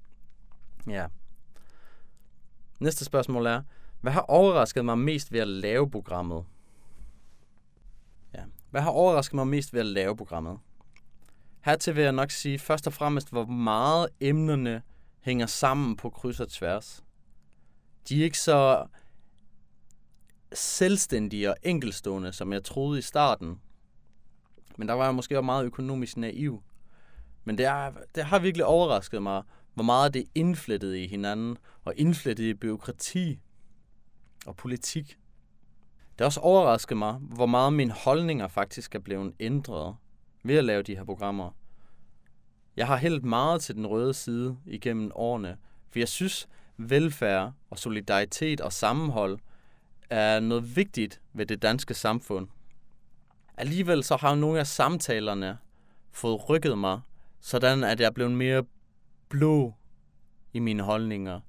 Ja. 0.86 1.06
Næste 2.80 3.04
spørgsmål 3.04 3.46
er, 3.46 3.62
hvad 4.00 4.12
har 4.12 4.20
overrasket 4.20 4.84
mig 4.84 4.98
mest 4.98 5.32
ved 5.32 5.40
at 5.40 5.48
lave 5.48 5.90
programmet? 5.90 6.44
Ja. 8.34 8.44
Hvad 8.70 8.80
har 8.80 8.90
overrasket 8.90 9.34
mig 9.34 9.46
mest 9.46 9.72
ved 9.72 9.80
at 9.80 9.86
lave 9.86 10.16
programmet? 10.16 10.58
Hertil 11.60 11.96
vil 11.96 12.02
jeg 12.02 12.12
nok 12.12 12.30
sige 12.30 12.58
først 12.58 12.86
og 12.86 12.92
fremmest, 12.92 13.30
hvor 13.30 13.44
meget 13.44 14.08
emnerne 14.20 14.82
hænger 15.20 15.46
sammen 15.46 15.96
på 15.96 16.10
kryds 16.10 16.40
og 16.40 16.48
tværs. 16.48 17.04
De 18.08 18.20
er 18.20 18.24
ikke 18.24 18.38
så 18.38 18.86
selvstændige 20.52 21.50
og 21.50 21.56
enkelstående, 21.62 22.32
som 22.32 22.52
jeg 22.52 22.64
troede 22.64 22.98
i 22.98 23.02
starten. 23.02 23.60
Men 24.76 24.88
der 24.88 24.94
var 24.94 25.04
jeg 25.04 25.14
måske 25.14 25.38
også 25.38 25.44
meget 25.44 25.64
økonomisk 25.64 26.16
naiv. 26.16 26.62
Men 27.44 27.58
det, 27.58 27.66
er, 27.66 27.92
det 28.14 28.24
har 28.24 28.38
virkelig 28.38 28.64
overrasket 28.64 29.22
mig, 29.22 29.42
hvor 29.74 29.84
meget 29.84 30.14
det 30.14 30.22
er 30.22 30.26
indflettet 30.34 30.96
i 30.96 31.06
hinanden, 31.06 31.56
og 31.84 31.94
indflettet 31.96 32.44
i 32.44 32.54
byråkrati 32.54 33.40
og 34.46 34.56
politik. 34.56 35.18
Det 36.10 36.20
har 36.20 36.24
også 36.24 36.40
overrasket 36.40 36.96
mig, 36.96 37.12
hvor 37.14 37.46
meget 37.46 37.72
mine 37.72 37.92
holdninger 37.92 38.48
faktisk 38.48 38.94
er 38.94 38.98
blevet 38.98 39.34
ændret 39.40 39.96
ved 40.44 40.56
at 40.56 40.64
lave 40.64 40.82
de 40.82 40.96
her 40.96 41.04
programmer. 41.04 41.50
Jeg 42.78 42.86
har 42.86 42.96
hældt 42.96 43.24
meget 43.24 43.60
til 43.60 43.74
den 43.74 43.86
røde 43.86 44.14
side 44.14 44.56
igennem 44.66 45.10
årene, 45.14 45.56
for 45.90 45.98
jeg 45.98 46.08
synes, 46.08 46.48
velfærd 46.76 47.52
og 47.70 47.78
solidaritet 47.78 48.60
og 48.60 48.72
sammenhold 48.72 49.38
er 50.10 50.40
noget 50.40 50.76
vigtigt 50.76 51.20
ved 51.32 51.46
det 51.46 51.62
danske 51.62 51.94
samfund. 51.94 52.48
Alligevel 53.56 54.04
så 54.04 54.16
har 54.16 54.34
nogle 54.34 54.60
af 54.60 54.66
samtalerne 54.66 55.58
fået 56.12 56.48
rykket 56.48 56.78
mig, 56.78 57.00
sådan 57.40 57.84
at 57.84 58.00
jeg 58.00 58.06
er 58.06 58.10
blevet 58.10 58.32
mere 58.32 58.64
blå 59.28 59.74
i 60.52 60.58
mine 60.58 60.82
holdninger. 60.82 61.40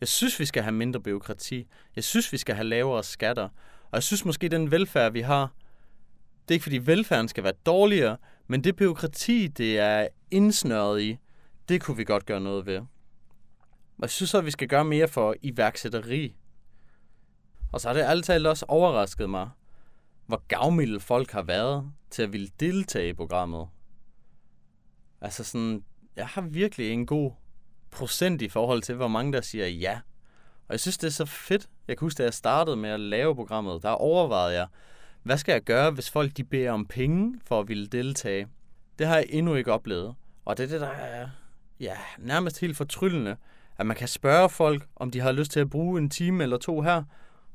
Jeg 0.00 0.08
synes, 0.08 0.40
vi 0.40 0.44
skal 0.44 0.62
have 0.62 0.72
mindre 0.72 1.00
byråkrati. 1.00 1.66
Jeg 1.96 2.04
synes, 2.04 2.32
vi 2.32 2.38
skal 2.38 2.54
have 2.54 2.68
lavere 2.68 3.02
skatter. 3.02 3.48
Og 3.82 3.94
jeg 3.94 4.02
synes 4.02 4.24
måske, 4.24 4.48
den 4.48 4.70
velfærd, 4.70 5.12
vi 5.12 5.20
har, 5.20 5.52
det 6.42 6.50
er 6.50 6.54
ikke 6.54 6.62
fordi 6.62 6.78
velfærden 6.78 7.28
skal 7.28 7.44
være 7.44 7.54
dårligere, 7.66 8.16
men 8.46 8.64
det 8.64 8.76
byråkrati, 8.76 9.46
det 9.46 9.78
er 9.78 10.08
indsnøret 10.32 11.02
i, 11.02 11.18
det 11.68 11.82
kunne 11.82 11.96
vi 11.96 12.04
godt 12.04 12.26
gøre 12.26 12.40
noget 12.40 12.66
ved. 12.66 12.78
Og 12.78 14.02
jeg 14.02 14.10
synes 14.10 14.30
så, 14.30 14.38
at 14.38 14.44
vi 14.44 14.50
skal 14.50 14.68
gøre 14.68 14.84
mere 14.84 15.08
for 15.08 15.34
iværksætteri. 15.42 16.36
Og 17.72 17.80
så 17.80 17.88
har 17.88 17.94
det 17.94 18.02
altid 18.02 18.46
også 18.46 18.64
overrasket 18.68 19.30
mig, 19.30 19.50
hvor 20.26 20.42
gavmilde 20.48 21.00
folk 21.00 21.30
har 21.30 21.42
været 21.42 21.92
til 22.10 22.22
at 22.22 22.32
ville 22.32 22.48
deltage 22.60 23.08
i 23.08 23.12
programmet. 23.12 23.68
Altså 25.20 25.44
sådan, 25.44 25.84
jeg 26.16 26.26
har 26.26 26.40
virkelig 26.40 26.90
en 26.90 27.06
god 27.06 27.32
procent 27.90 28.42
i 28.42 28.48
forhold 28.48 28.82
til, 28.82 28.94
hvor 28.94 29.08
mange 29.08 29.32
der 29.32 29.40
siger 29.40 29.66
ja. 29.66 30.00
Og 30.68 30.72
jeg 30.72 30.80
synes, 30.80 30.98
det 30.98 31.06
er 31.06 31.10
så 31.10 31.24
fedt. 31.24 31.68
Jeg 31.88 31.98
kan 31.98 32.06
huske, 32.06 32.18
da 32.18 32.22
jeg 32.22 32.34
startede 32.34 32.76
med 32.76 32.90
at 32.90 33.00
lave 33.00 33.34
programmet, 33.34 33.82
der 33.82 33.88
overvejede 33.88 34.54
jeg, 34.58 34.66
hvad 35.22 35.38
skal 35.38 35.52
jeg 35.52 35.62
gøre, 35.62 35.90
hvis 35.90 36.10
folk 36.10 36.36
de 36.36 36.44
beder 36.44 36.72
om 36.72 36.86
penge 36.86 37.40
for 37.44 37.60
at 37.60 37.68
ville 37.68 37.86
deltage? 37.86 38.48
Det 38.98 39.06
har 39.06 39.16
jeg 39.16 39.26
endnu 39.28 39.54
ikke 39.54 39.72
oplevet. 39.72 40.14
Og 40.44 40.56
det 40.56 40.64
er 40.64 40.68
det, 40.68 40.80
der 40.80 40.88
er 40.88 41.28
ja, 41.80 41.96
nærmest 42.18 42.60
helt 42.60 42.76
fortryllende, 42.76 43.36
at 43.78 43.86
man 43.86 43.96
kan 43.96 44.08
spørge 44.08 44.48
folk, 44.48 44.88
om 44.96 45.10
de 45.10 45.20
har 45.20 45.32
lyst 45.32 45.52
til 45.52 45.60
at 45.60 45.70
bruge 45.70 45.98
en 45.98 46.10
time 46.10 46.42
eller 46.42 46.56
to 46.56 46.80
her, 46.80 47.02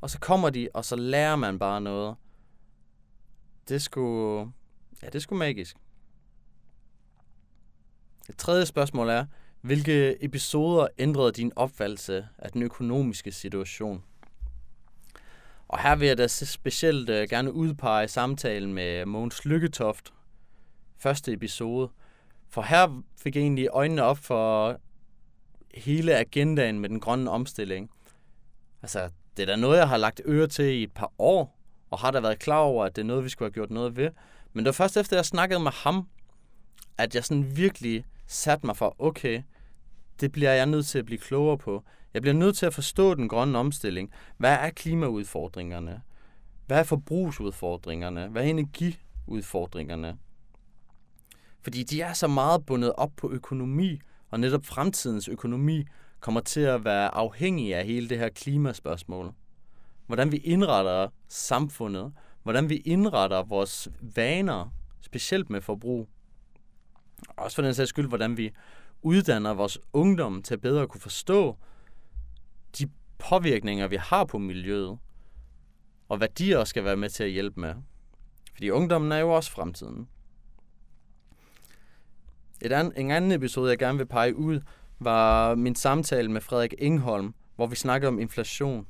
og 0.02 0.10
så 0.10 0.20
kommer 0.20 0.50
de, 0.50 0.70
og 0.74 0.86
så 0.86 0.96
lærer 0.96 1.36
man 1.36 1.60
bare 1.60 1.82
noget. 1.82 2.16
Det 3.70 3.82
skulle, 3.82 4.46
sgu, 4.46 4.52
ja, 5.02 5.10
det 5.10 5.22
skulle 5.22 5.22
sgu 5.22 5.36
magisk. 5.36 5.78
Det 8.28 8.38
tredje 8.38 8.66
spørgsmål 8.66 9.10
er, 9.10 9.26
hvilke 9.62 10.24
episoder 10.26 10.88
ændrede 10.98 11.32
din 11.32 11.52
opfattelse 11.56 12.28
af 12.38 12.52
den 12.52 12.64
økonomiske 12.64 13.32
situation? 13.32 14.04
Og 15.68 15.80
her 15.82 15.96
vil 15.96 16.08
jeg 16.08 16.18
da 16.18 16.28
specielt 16.28 17.10
øh, 17.10 17.30
gerne 17.30 17.54
udpege 17.54 18.08
samtalen 18.08 18.74
med 18.74 19.06
Mogens 19.06 19.46
Lykketoft, 19.46 20.14
første 20.98 21.34
episode. 21.34 21.90
For 22.50 22.62
her 22.62 23.02
fik 23.18 23.36
jeg 23.36 23.42
egentlig 23.42 23.68
øjnene 23.72 24.04
op 24.04 24.18
for 24.18 24.78
hele 25.74 26.16
agendaen 26.16 26.80
med 26.80 26.90
den 26.90 27.00
grønne 27.00 27.32
omstilling. 27.32 27.90
Altså, 28.82 29.10
det 29.38 29.44
er 29.44 29.48
da 29.48 29.56
noget, 29.56 29.78
jeg 29.78 29.90
har 29.90 29.98
lagt 29.98 30.22
øre 30.26 30.48
til 30.48 30.66
i 30.66 30.84
et 30.84 30.92
par 30.92 31.12
år, 31.20 31.60
og 31.90 32.00
har 32.00 32.12
da 32.12 32.20
været 32.20 32.40
klar 32.40 32.60
over, 32.60 32.86
at 32.86 32.96
det 32.96 33.02
er 33.02 33.06
noget, 33.06 33.24
vi 33.24 33.30
skulle 33.30 33.48
have 33.48 33.54
gjort 33.54 33.72
noget 33.72 33.96
ved. 33.96 34.10
Men 34.54 34.66
det 34.66 34.66
var 34.66 34.72
først 34.72 34.98
efter, 34.98 35.18
jeg 35.18 35.26
snakkede 35.26 35.60
med 35.60 35.72
ham, 35.72 36.08
at 36.98 37.16
jeg 37.16 37.26
sådan 37.26 37.58
virkelig 37.58 38.06
satte 38.28 38.66
mig 38.66 38.78
for, 38.78 38.96
okay, 39.00 39.42
det 40.20 40.32
bliver 40.32 40.52
jeg 40.52 40.66
nødt 40.66 40.88
til 40.88 41.00
at 41.00 41.06
blive 41.06 41.18
klogere 41.18 41.58
på. 41.58 41.84
Jeg 42.14 42.22
bliver 42.22 42.36
nødt 42.36 42.58
til 42.58 42.66
at 42.66 42.74
forstå 42.74 43.14
den 43.14 43.30
grønne 43.30 43.58
omstilling. 43.58 44.12
Hvad 44.38 44.54
er 44.54 44.70
klimaudfordringerne? 44.70 46.02
Hvad 46.68 46.80
er 46.80 46.84
forbrugsudfordringerne? 46.84 48.28
Hvad 48.28 48.44
er 48.44 48.50
energiudfordringerne? 48.50 50.18
Fordi 51.68 51.84
de 51.84 52.02
er 52.02 52.14
så 52.14 52.28
meget 52.28 52.66
bundet 52.66 52.94
op 52.94 53.12
på 53.18 53.32
økonomi 53.32 54.00
Og 54.30 54.40
netop 54.40 54.66
fremtidens 54.66 55.28
økonomi 55.28 55.86
kommer 56.20 56.42
til 56.42 56.60
at 56.60 56.86
være 56.86 57.16
afhængig 57.16 57.76
af 57.76 57.86
hele 57.86 58.10
det 58.10 58.18
her 58.18 58.30
klimaspørgsmål. 58.30 59.34
Hvordan 60.06 60.32
vi 60.32 60.38
indretter 60.38 61.08
samfundet, 61.28 62.14
hvordan 62.44 62.70
vi 62.70 62.76
indretter 62.76 63.44
vores 63.44 63.90
vaner, 64.02 64.74
specielt 65.02 65.50
med 65.50 65.62
forbrug. 65.62 66.10
Også 67.30 67.56
for 67.56 67.62
den 67.62 67.74
sags 67.74 67.90
skyld, 67.90 68.08
hvordan 68.08 68.38
vi 68.38 68.52
uddanner 69.02 69.54
vores 69.54 69.80
ungdom 69.94 70.42
til 70.44 70.54
at 70.54 70.62
bedre 70.62 70.88
kunne 70.88 71.02
forstå 71.02 71.58
de 72.80 72.90
påvirkninger, 73.18 73.88
vi 73.88 73.96
har 73.96 74.26
på 74.26 74.38
miljøet, 74.38 74.98
og 76.10 76.18
hvad 76.18 76.28
de 76.28 76.58
også 76.60 76.70
skal 76.70 76.84
være 76.84 76.98
med 76.98 77.10
til 77.10 77.24
at 77.24 77.32
hjælpe 77.32 77.60
med. 77.60 77.76
Fordi 78.54 78.70
ungdommen 78.70 79.12
er 79.12 79.18
jo 79.18 79.36
også 79.36 79.52
fremtiden. 79.52 80.08
Et 82.62 82.72
an, 82.72 82.94
en 82.96 83.12
anden 83.12 83.32
episode, 83.32 83.70
jeg 83.70 83.78
gerne 83.78 83.98
vil 83.98 84.06
pege 84.06 84.36
ud, 84.36 84.60
var 85.00 85.56
min 85.56 85.76
samtale 85.76 86.32
med 86.32 86.42
Frederik 86.42 86.74
Ingholm, 86.78 87.34
hvor 87.56 87.68
vi 87.68 87.76
snakkede 87.76 88.08
om 88.08 88.20
inflation. 88.20 88.88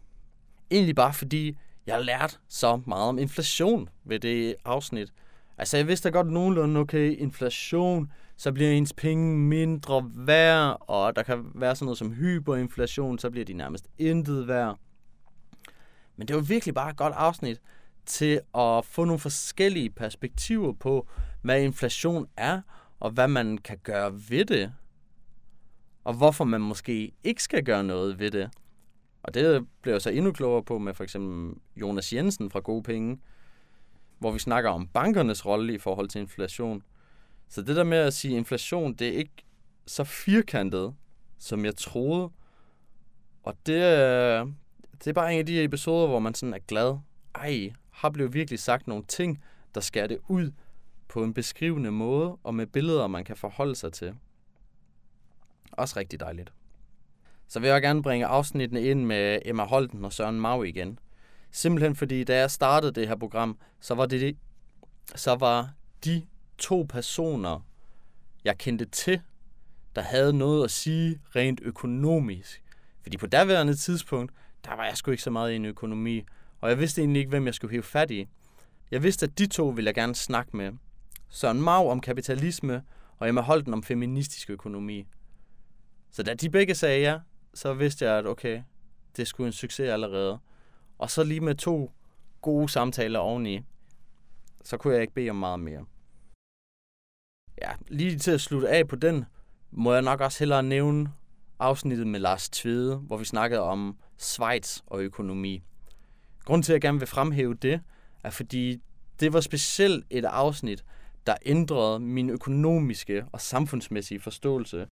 Egentlig 0.72 0.96
bare 0.96 1.14
fordi, 1.14 1.58
jeg 1.88 1.96
har 1.96 2.02
lært 2.02 2.40
så 2.50 2.82
meget 2.88 3.10
om 3.10 3.20
inflation 3.20 3.90
ved 4.06 4.20
det 4.20 4.56
afsnit. 4.66 5.14
Altså, 5.58 5.78
jeg 5.78 5.88
vidste 5.88 6.10
da 6.10 6.14
godt 6.14 6.28
nogenlunde, 6.28 6.80
okay, 6.80 7.18
inflation, 7.18 8.12
så 8.38 8.52
bliver 8.52 8.72
ens 8.72 8.94
penge 8.94 9.38
mindre 9.38 10.12
værd, 10.16 10.78
og 10.82 11.16
der 11.16 11.24
kan 11.24 11.46
være 11.56 11.76
sådan 11.76 11.86
noget 11.86 11.98
som 11.98 12.14
hyperinflation, 12.14 13.20
så 13.20 13.30
bliver 13.30 13.46
de 13.46 13.54
nærmest 13.54 13.88
intet 13.98 14.48
værd. 14.48 14.78
Men 16.16 16.28
det 16.28 16.36
var 16.36 16.42
virkelig 16.42 16.76
bare 16.76 16.90
et 16.90 16.98
godt 16.98 17.14
afsnit 17.14 17.62
til 18.06 18.42
at 18.58 18.86
få 18.86 19.06
nogle 19.06 19.20
forskellige 19.20 19.90
perspektiver 19.90 20.74
på, 20.74 21.08
hvad 21.42 21.62
inflation 21.62 22.28
er, 22.38 22.62
og 23.00 23.12
hvad 23.12 23.28
man 23.28 23.58
kan 23.58 23.78
gøre 23.84 24.14
ved 24.30 24.46
det. 24.46 24.74
Og 26.04 26.14
hvorfor 26.14 26.44
man 26.44 26.62
måske 26.62 27.12
ikke 27.24 27.44
skal 27.44 27.64
gøre 27.64 27.84
noget 27.84 28.20
ved 28.20 28.32
det. 28.32 28.50
Og 29.24 29.34
det 29.34 29.68
blev 29.82 29.94
jeg 29.94 30.02
så 30.02 30.10
endnu 30.10 30.32
klogere 30.32 30.64
på 30.64 30.78
med 30.78 30.94
for 30.94 31.04
eksempel 31.04 31.62
Jonas 31.76 32.14
Jensen 32.14 32.52
fra 32.52 32.60
Gode 32.60 32.84
Penge, 32.84 33.20
hvor 34.20 34.32
vi 34.32 34.40
snakker 34.40 34.70
om 34.70 34.88
bankernes 34.88 35.46
rolle 35.46 35.74
i 35.74 35.78
forhold 35.78 36.08
til 36.08 36.22
inflation. 36.22 36.84
Så 37.50 37.62
det 37.62 37.76
der 37.76 37.84
med 37.84 37.98
at 37.98 38.14
sige 38.14 38.38
inflation, 38.38 38.94
det 38.94 39.08
er 39.08 39.12
ikke 39.12 39.46
så 39.86 40.04
firkantet, 40.04 40.96
som 41.38 41.66
jeg 41.66 41.76
troede. 41.76 42.30
Og 43.44 43.54
det, 43.66 43.76
det 45.00 45.08
er 45.08 45.14
bare 45.14 45.34
en 45.34 45.40
af 45.40 45.46
de 45.46 45.64
episoder, 45.64 46.08
hvor 46.08 46.20
man 46.20 46.34
sådan 46.34 46.54
er 46.54 46.60
glad. 46.68 46.98
Ej, 47.36 47.74
har 47.90 48.10
blevet 48.10 48.34
virkelig 48.34 48.60
sagt 48.60 48.88
nogle 48.88 49.04
ting, 49.04 49.44
der 49.76 49.82
skærer 49.82 50.08
det 50.08 50.18
ud 50.28 50.52
på 51.08 51.24
en 51.24 51.34
beskrivende 51.34 51.92
måde, 51.92 52.38
og 52.44 52.56
med 52.56 52.68
billeder, 52.68 53.08
man 53.08 53.24
kan 53.24 53.36
forholde 53.36 53.76
sig 53.76 53.94
til. 53.94 54.16
Også 55.72 56.00
rigtig 56.00 56.20
dejligt. 56.20 56.54
Så 57.48 57.60
vil 57.60 57.70
jeg 57.70 57.82
gerne 57.82 58.04
bringe 58.04 58.26
afsnittene 58.26 58.82
ind 58.82 59.06
med 59.06 59.40
Emma 59.46 59.64
Holten 59.64 60.06
og 60.06 60.14
Søren 60.14 60.40
Mau 60.40 60.64
igen. 60.64 61.00
Simpelthen 61.52 61.96
fordi, 61.96 62.24
da 62.24 62.40
jeg 62.40 62.52
startede 62.52 62.92
det 62.92 63.08
her 63.08 63.16
program, 63.16 63.58
så 63.80 63.96
var 63.96 64.06
det, 64.06 64.38
så 65.16 65.36
var 65.36 65.74
de 66.06 66.26
to 66.58 66.86
personer, 66.90 67.66
jeg 68.44 68.58
kendte 68.58 68.86
til, 68.86 69.22
der 69.96 70.02
havde 70.02 70.34
noget 70.34 70.64
at 70.64 70.72
sige 70.72 71.20
rent 71.36 71.60
økonomisk. 71.64 72.64
Fordi 73.02 73.18
på 73.18 73.28
daværende 73.28 73.76
tidspunkt, 73.76 74.34
der 74.66 74.76
var 74.76 74.86
jeg 74.86 74.98
sgu 74.98 75.12
ikke 75.12 75.24
så 75.24 75.30
meget 75.30 75.52
i 75.52 75.56
en 75.56 75.66
økonomi, 75.66 76.24
og 76.62 76.70
jeg 76.70 76.80
vidste 76.80 77.02
egentlig 77.02 77.20
ikke, 77.20 77.30
hvem 77.30 77.46
jeg 77.46 77.54
skulle 77.54 77.72
hive 77.72 77.84
fat 77.84 78.12
i. 78.12 78.28
Jeg 78.92 79.04
vidste, 79.04 79.26
at 79.26 79.38
de 79.38 79.48
to 79.48 79.68
ville 79.68 79.88
jeg 79.88 79.96
gerne 79.96 80.16
snakke 80.16 80.58
med. 80.58 80.72
Søren 81.30 81.62
Mau 81.62 81.90
om 81.90 82.00
kapitalisme, 82.00 82.84
og 83.18 83.30
Emma 83.30 83.42
Holten 83.42 83.74
om 83.74 83.84
feministisk 83.84 84.50
økonomi. 84.50 85.08
Så 86.12 86.24
da 86.24 86.34
de 86.34 86.50
begge 86.50 86.76
sagde 86.76 87.02
ja, 87.02 87.20
så 87.54 87.74
vidste 87.74 88.06
jeg, 88.06 88.18
at 88.18 88.28
okay, 88.28 88.62
det 89.18 89.28
skulle 89.28 89.48
en 89.48 89.54
succes 89.54 89.90
allerede. 89.90 90.40
Og 90.98 91.10
så 91.10 91.24
lige 91.24 91.42
med 91.42 91.56
to 91.56 91.92
gode 92.42 92.70
samtaler 92.70 93.20
oveni, 93.20 93.62
så 94.64 94.78
kunne 94.78 94.94
jeg 94.94 95.02
ikke 95.02 95.14
bede 95.14 95.30
om 95.30 95.36
meget 95.36 95.60
mere. 95.60 95.86
Ja, 97.62 97.72
lige 97.88 98.20
til 98.20 98.32
at 98.32 98.42
slutte 98.42 98.70
af 98.70 98.88
på 98.88 98.96
den, 98.96 99.26
må 99.72 99.94
jeg 99.94 100.02
nok 100.02 100.22
også 100.22 100.40
hellere 100.40 100.64
nævne 100.64 101.14
afsnittet 101.60 102.08
med 102.08 102.20
Lars 102.20 102.50
Tvede, 102.50 102.96
hvor 102.96 103.18
vi 103.18 103.26
snakkede 103.26 103.62
om 103.62 103.98
Schweiz 104.18 104.80
og 104.86 105.02
økonomi. 105.02 105.64
Grunden 106.46 106.64
til, 106.64 106.72
at 106.72 106.74
jeg 106.74 106.82
gerne 106.82 107.00
vil 107.00 107.08
fremhæve 107.08 107.54
det, 107.54 107.82
er 108.24 108.30
fordi 108.30 108.82
det 109.20 109.34
var 109.34 109.40
specielt 109.40 110.06
et 110.10 110.26
afsnit, 110.26 110.86
der 111.28 111.36
ændrede 111.46 112.00
min 112.00 112.30
økonomiske 112.30 113.26
og 113.32 113.42
samfundsmæssige 113.42 114.20
forståelse. 114.20 114.88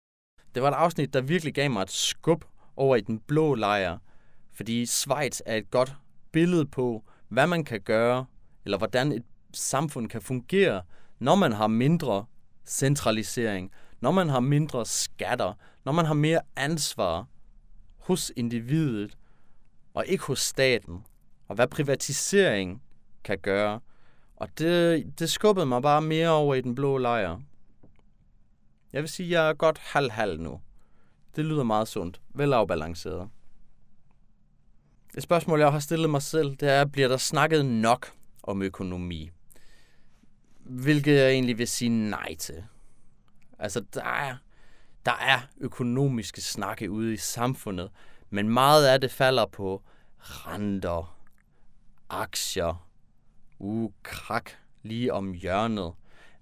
Det 0.56 0.63
var 0.63 0.72
et 0.72 0.76
afsnit, 0.76 1.13
der 1.13 1.22
virkelig 1.22 1.54
gav 1.54 1.72
mig 1.72 1.82
et 1.82 1.91
skub 1.91 2.46
over 2.76 2.96
i 2.96 3.02
den 3.02 3.20
blå 3.20 3.56
lejr, 3.56 3.98
fordi 4.54 4.86
Schweiz 4.86 5.41
er 5.46 5.56
et 5.56 5.72
godt 5.72 5.96
billede 6.32 6.65
på, 6.65 7.04
hvad 7.28 7.48
man 7.48 7.63
kan 7.63 7.82
gøre, 7.82 8.26
eller 8.65 8.78
hvordan 8.78 9.12
et 9.12 9.24
samfund 9.54 10.10
kan 10.10 10.22
fungere, 10.22 10.82
når 11.20 11.36
man 11.36 11.52
har 11.52 11.67
mindre 11.67 12.26
centralisering, 12.65 13.72
når 14.02 14.12
man 14.12 14.30
har 14.30 14.39
mindre 14.39 14.86
skatter, 14.86 15.54
når 15.86 15.91
man 15.91 16.06
har 16.06 16.13
mere 16.13 16.41
ansvar 16.56 17.28
hos 17.98 18.32
individet, 18.36 19.17
og 19.94 20.06
ikke 20.08 20.24
hos 20.24 20.39
staten, 20.39 21.06
og 21.48 21.56
hvad 21.56 21.67
privatisering 21.67 22.84
kan 23.24 23.38
gøre. 23.38 23.80
Og 24.41 24.49
det, 24.58 25.19
det 25.19 25.30
skubbede 25.30 25.65
mig 25.65 25.82
bare 25.82 26.01
mere 26.01 26.30
over 26.30 26.56
i 26.56 26.62
den 26.62 26.75
blå 26.75 26.97
lejr. 26.97 27.39
Jeg 28.93 29.01
vil 29.01 29.10
sige, 29.10 29.27
at 29.27 29.32
jeg 29.32 29.49
er 29.49 29.54
godt 29.54 29.77
halv-halv 29.77 30.39
nu. 30.39 30.62
Det 31.36 31.45
lyder 31.45 31.63
meget 31.63 31.88
sundt. 31.88 32.21
Velafbalanceret. 32.34 33.30
Et 35.17 35.23
spørgsmål, 35.23 35.60
jeg 35.60 35.71
har 35.71 35.80
stillet 35.80 36.10
mig 36.10 36.21
selv, 36.21 36.56
det 36.56 36.69
er, 36.69 36.86
bliver 36.86 37.08
der 37.08 37.17
snakket 37.17 37.65
nok 37.65 38.12
om 38.43 38.62
økonomi? 38.62 39.30
Hvilket 40.60 41.15
jeg 41.15 41.30
egentlig 41.32 41.58
vil 41.58 41.67
sige 41.67 41.89
nej 41.89 42.36
til. 42.36 42.63
Altså, 43.60 43.86
der 43.93 44.04
er, 44.04 44.36
der 45.06 45.15
er 45.21 45.39
økonomiske 45.58 46.41
snakke 46.41 46.91
ude 46.91 47.13
i 47.13 47.17
samfundet, 47.17 47.91
men 48.30 48.49
meget 48.49 48.88
af 48.88 49.01
det 49.01 49.12
falder 49.12 49.45
på 49.45 49.84
renter, 50.19 51.17
aktier, 52.10 52.90
uh, 53.62 53.91
krak 54.04 54.52
lige 54.84 55.13
om 55.13 55.34
hjørnet. 55.34 55.93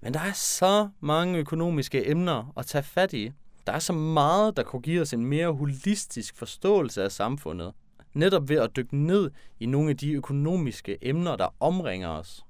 Men 0.01 0.13
der 0.13 0.19
er 0.19 0.34
så 0.34 0.89
mange 0.99 1.39
økonomiske 1.39 2.10
emner 2.10 2.53
at 2.58 2.65
tage 2.65 2.84
fat 2.84 3.13
i. 3.13 3.32
Der 3.67 3.73
er 3.73 3.79
så 3.79 3.93
meget, 3.93 4.58
der 4.58 4.63
kunne 4.63 4.82
give 4.82 5.01
os 5.01 5.13
en 5.13 5.25
mere 5.25 5.51
holistisk 5.51 6.36
forståelse 6.36 7.03
af 7.03 7.12
samfundet. 7.12 7.73
Netop 8.13 8.49
ved 8.49 8.58
at 8.58 8.75
dykke 8.75 8.97
ned 8.97 9.32
i 9.60 9.65
nogle 9.65 9.89
af 9.89 9.97
de 9.97 10.12
økonomiske 10.12 10.97
emner, 11.01 11.36
der 11.36 11.55
omringer 11.60 12.08
os. 12.10 12.45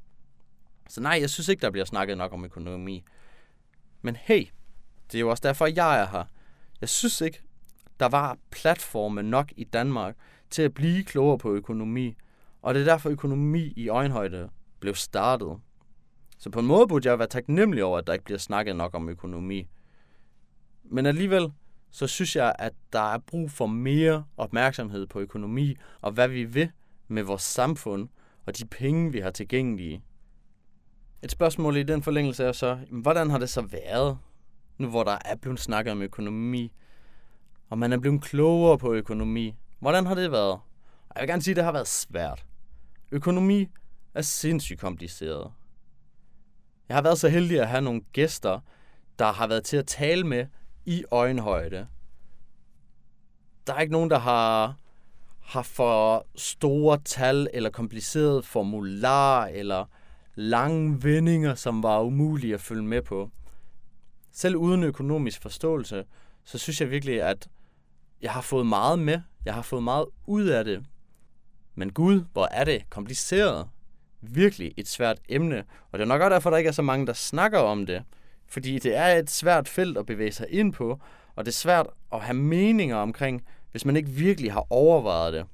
Så 0.90 1.02
nej, 1.02 1.18
jeg 1.22 1.30
synes 1.30 1.48
ikke, 1.48 1.62
der 1.62 1.72
bliver 1.72 1.86
snakket 1.86 2.18
nok 2.18 2.34
om 2.34 2.46
økonomi. 2.46 3.04
Men 4.02 4.16
hey, 4.16 4.48
det 5.12 5.18
er 5.18 5.20
jo 5.20 5.30
også 5.30 5.42
derfor, 5.42 5.68
jeg 5.68 6.02
er 6.02 6.08
her. 6.08 6.24
Jeg 6.82 6.90
synes 6.90 7.22
ikke, 7.22 7.42
der 8.00 8.06
var 8.06 8.38
platforme 8.52 9.24
nok 9.24 9.52
i 9.58 9.64
Danmark 9.64 10.16
til 10.50 10.62
at 10.62 10.74
blive 10.74 11.04
klogere 11.04 11.38
på 11.38 11.54
økonomi. 11.54 12.16
Og 12.62 12.74
det 12.74 12.82
er 12.82 12.86
derfor, 12.86 13.10
økonomi 13.10 13.74
i 13.76 13.90
øjenhøjde 13.90 14.50
blev 14.80 14.96
startet. 14.96 15.58
Så 16.38 16.50
på 16.50 16.60
en 16.60 16.66
måde 16.66 16.88
burde 16.88 17.10
jeg 17.10 17.20
være 17.20 17.28
taknemmelig 17.28 17.84
over, 17.84 17.98
at 17.98 18.08
der 18.08 18.14
ikke 18.14 18.26
bliver 18.26 18.38
snakket 18.38 18.76
nok 18.76 18.96
om 18.96 19.10
økonomi. 19.10 19.68
Men 20.84 21.06
alligevel, 21.06 21.52
så 21.92 22.08
synes 22.08 22.36
jeg, 22.36 22.56
at 22.60 22.74
der 22.94 23.14
er 23.14 23.18
brug 23.18 23.52
for 23.52 23.68
mere 23.68 24.24
opmærksomhed 24.38 25.08
på 25.08 25.20
økonomi 25.20 25.76
og 26.02 26.12
hvad 26.12 26.28
vi 26.28 26.44
vil 26.44 26.72
med 27.08 27.24
vores 27.24 27.42
samfund 27.42 28.10
og 28.46 28.58
de 28.58 28.66
penge, 28.66 29.12
vi 29.12 29.20
har 29.20 29.32
tilgængelige. 29.32 30.04
Et 31.24 31.32
spørgsmål 31.32 31.78
i 31.78 31.84
den 31.84 32.04
forlængelse 32.04 32.44
er 32.44 32.52
så, 32.52 32.78
hvordan 32.92 33.30
har 33.30 33.38
det 33.38 33.50
så 33.50 33.62
været, 33.62 34.18
nu 34.78 34.90
hvor 34.90 35.04
der 35.04 35.18
er 35.26 35.36
blevet 35.36 35.60
snakket 35.60 35.92
om 35.92 36.02
økonomi, 36.02 36.72
og 37.70 37.78
man 37.78 37.94
er 37.94 37.98
blevet 37.98 38.22
klogere 38.22 38.78
på 38.78 38.94
økonomi? 38.94 39.56
Hvordan 39.80 40.06
har 40.06 40.16
det 40.16 40.32
været? 40.32 40.60
Jeg 41.16 41.22
vil 41.22 41.30
gerne 41.30 41.42
sige, 41.42 41.52
at 41.52 41.56
det 41.56 41.64
har 41.64 41.72
været 41.72 41.88
svært. 41.88 42.46
Økonomi 43.12 43.68
er 44.14 44.22
sindssygt 44.22 44.80
kompliceret. 44.80 45.52
Jeg 46.90 46.98
har 46.98 47.02
været 47.02 47.20
så 47.20 47.30
heldig 47.30 47.62
at 47.62 47.68
have 47.68 47.82
nogle 47.82 48.02
gæster, 48.14 48.60
der 49.20 49.32
har 49.32 49.48
været 49.48 49.64
til 49.64 49.78
at 49.78 49.88
tale 49.88 50.24
med 50.24 50.46
i 50.86 51.06
øjenhøjde. 51.12 51.88
Der 53.68 53.74
er 53.74 53.80
ikke 53.80 53.94
nogen, 53.94 54.10
der 54.10 54.20
har, 54.20 54.76
har 55.40 55.62
for 55.62 56.28
store 56.36 57.00
tal 57.06 57.48
eller 57.54 57.70
komplicerede 57.70 58.44
formular 58.44 59.46
eller 59.46 59.86
lange 60.36 61.04
vendinger, 61.04 61.56
som 61.56 61.84
var 61.84 62.02
umulige 62.02 62.54
at 62.54 62.62
følge 62.62 62.84
med 62.84 63.02
på. 63.02 63.32
Selv 64.32 64.56
uden 64.56 64.84
økonomisk 64.84 65.42
forståelse, 65.42 66.06
så 66.44 66.58
synes 66.58 66.82
jeg 66.82 66.92
virkelig, 66.92 67.22
at 67.22 67.50
jeg 68.22 68.32
har 68.32 68.42
fået 68.42 68.66
meget 68.66 69.00
med. 69.00 69.22
Jeg 69.46 69.54
har 69.54 69.62
fået 69.62 69.84
meget 69.84 70.06
ud 70.28 70.46
af 70.46 70.66
det. 70.66 70.86
Men 71.76 71.94
Gud, 71.94 72.26
hvor 72.34 72.48
er 72.52 72.64
det 72.64 72.90
kompliceret. 72.90 73.68
Virkelig 74.22 74.74
et 74.78 74.88
svært 74.88 75.20
emne. 75.30 75.64
Og 75.92 76.00
det 76.00 76.06
er 76.06 76.08
nok 76.08 76.22
også 76.22 76.34
derfor, 76.34 76.50
der 76.50 76.58
ikke 76.58 76.68
er 76.68 76.72
så 76.72 76.82
mange, 76.82 77.08
der 77.08 77.14
snakker 77.14 77.60
om 77.60 77.86
det. 77.86 78.04
Fordi 78.48 78.80
det 78.80 78.96
er 78.96 79.08
et 79.08 79.30
svært 79.30 79.68
felt 79.68 79.98
at 79.98 80.06
bevæge 80.06 80.32
sig 80.32 80.46
ind 80.50 80.74
på, 80.74 81.00
og 81.36 81.46
det 81.46 81.52
er 81.52 81.56
svært 81.56 81.88
at 82.14 82.22
have 82.22 82.36
meninger 82.36 82.96
omkring, 82.96 83.46
hvis 83.72 83.86
man 83.86 83.96
ikke 83.96 84.10
virkelig 84.10 84.54
har 84.54 84.66
overvejet 84.70 85.34
det. 85.34 85.46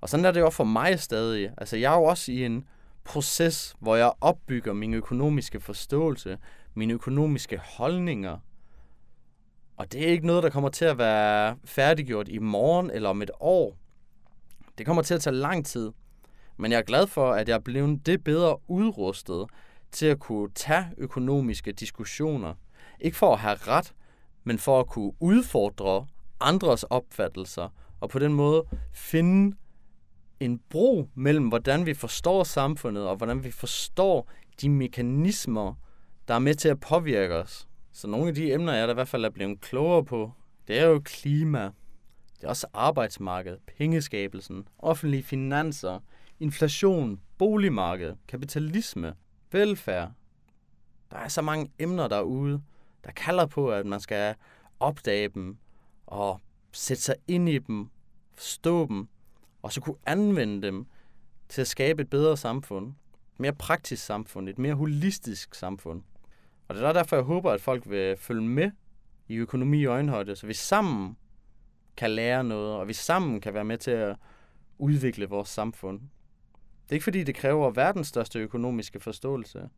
Og 0.00 0.08
sådan 0.08 0.24
er 0.24 0.30
det 0.30 0.40
jo 0.40 0.50
for 0.50 0.64
mig 0.64 1.00
stadig. 1.00 1.50
Altså, 1.58 1.76
jeg 1.76 1.92
er 1.92 1.96
jo 1.96 2.04
også 2.04 2.32
i 2.32 2.44
en 2.44 2.64
proces, 3.04 3.76
hvor 3.80 3.96
jeg 3.96 4.12
opbygger 4.20 4.72
min 4.72 4.94
økonomiske 4.94 5.60
forståelse, 5.60 6.38
mine 6.74 6.92
økonomiske 6.92 7.60
holdninger. 7.64 8.38
Og 9.76 9.92
det 9.92 10.02
er 10.02 10.06
ikke 10.06 10.26
noget, 10.26 10.42
der 10.42 10.50
kommer 10.50 10.68
til 10.68 10.84
at 10.84 10.98
være 10.98 11.56
færdiggjort 11.64 12.28
i 12.28 12.38
morgen 12.38 12.90
eller 12.90 13.08
om 13.08 13.22
et 13.22 13.30
år. 13.40 13.76
Det 14.78 14.86
kommer 14.86 15.02
til 15.02 15.14
at 15.14 15.20
tage 15.20 15.36
lang 15.36 15.66
tid. 15.66 15.92
Men 16.58 16.72
jeg 16.72 16.78
er 16.78 16.82
glad 16.82 17.06
for, 17.06 17.32
at 17.32 17.48
jeg 17.48 17.54
er 17.54 17.58
blevet 17.58 18.06
det 18.06 18.24
bedre 18.24 18.56
udrustet 18.68 19.46
til 19.92 20.06
at 20.06 20.18
kunne 20.18 20.50
tage 20.54 20.86
økonomiske 20.96 21.72
diskussioner. 21.72 22.54
Ikke 23.00 23.16
for 23.16 23.32
at 23.32 23.38
have 23.38 23.54
ret, 23.54 23.94
men 24.44 24.58
for 24.58 24.80
at 24.80 24.86
kunne 24.86 25.12
udfordre 25.20 26.06
andres 26.40 26.82
opfattelser, 26.82 27.68
og 28.00 28.08
på 28.08 28.18
den 28.18 28.32
måde 28.32 28.64
finde 28.92 29.56
en 30.40 30.60
bro 30.70 31.08
mellem, 31.14 31.48
hvordan 31.48 31.86
vi 31.86 31.94
forstår 31.94 32.44
samfundet, 32.44 33.08
og 33.08 33.16
hvordan 33.16 33.44
vi 33.44 33.50
forstår 33.50 34.30
de 34.60 34.68
mekanismer, 34.68 35.74
der 36.28 36.34
er 36.34 36.38
med 36.38 36.54
til 36.54 36.68
at 36.68 36.80
påvirke 36.80 37.34
os. 37.34 37.68
Så 37.92 38.06
nogle 38.06 38.28
af 38.28 38.34
de 38.34 38.52
emner, 38.52 38.72
jeg 38.72 38.88
der 38.88 38.94
i 38.94 38.94
hvert 38.94 39.08
fald 39.08 39.24
er 39.24 39.30
blevet 39.30 39.60
klogere 39.60 40.04
på, 40.04 40.32
det 40.68 40.78
er 40.78 40.86
jo 40.86 41.00
klima, 41.04 41.62
det 42.36 42.44
er 42.44 42.48
også 42.48 42.66
arbejdsmarkedet, 42.74 43.58
pengeskabelsen, 43.78 44.68
offentlige 44.78 45.22
finanser, 45.22 46.00
inflation, 46.40 47.20
boligmarked, 47.38 48.14
kapitalisme, 48.28 49.14
velfærd. 49.52 50.12
Der 51.10 51.16
er 51.16 51.28
så 51.28 51.42
mange 51.42 51.70
emner 51.78 52.08
derude, 52.08 52.62
der 53.04 53.10
kalder 53.10 53.46
på, 53.46 53.72
at 53.72 53.86
man 53.86 54.00
skal 54.00 54.34
opdage 54.80 55.28
dem 55.28 55.56
og 56.06 56.40
sætte 56.72 57.02
sig 57.02 57.14
ind 57.28 57.48
i 57.48 57.58
dem, 57.58 57.88
forstå 58.34 58.86
dem, 58.86 59.08
og 59.62 59.72
så 59.72 59.80
kunne 59.80 59.96
anvende 60.06 60.66
dem 60.66 60.86
til 61.48 61.60
at 61.60 61.68
skabe 61.68 62.02
et 62.02 62.10
bedre 62.10 62.36
samfund. 62.36 62.88
Et 63.34 63.40
mere 63.40 63.52
praktisk 63.52 64.04
samfund, 64.04 64.48
et 64.48 64.58
mere 64.58 64.74
holistisk 64.74 65.54
samfund. 65.54 66.02
Og 66.68 66.74
det 66.74 66.84
er 66.84 66.92
derfor, 66.92 67.16
jeg 67.16 67.24
håber, 67.24 67.52
at 67.52 67.60
folk 67.60 67.90
vil 67.90 68.16
følge 68.16 68.42
med 68.42 68.70
i 69.28 69.36
økonomi 69.36 69.84
og 69.84 69.92
øjenhøjde, 69.92 70.36
så 70.36 70.46
vi 70.46 70.54
sammen 70.54 71.16
kan 71.96 72.10
lære 72.10 72.44
noget, 72.44 72.76
og 72.76 72.88
vi 72.88 72.92
sammen 72.92 73.40
kan 73.40 73.54
være 73.54 73.64
med 73.64 73.78
til 73.78 73.90
at 73.90 74.16
udvikle 74.78 75.26
vores 75.26 75.48
samfund. 75.48 76.00
Det 76.88 76.92
er 76.92 76.96
ikke 76.96 77.04
fordi, 77.04 77.24
det 77.24 77.34
kræver 77.34 77.70
verdens 77.70 78.06
største 78.06 78.38
økonomiske 78.38 79.00
forståelse. 79.00 79.68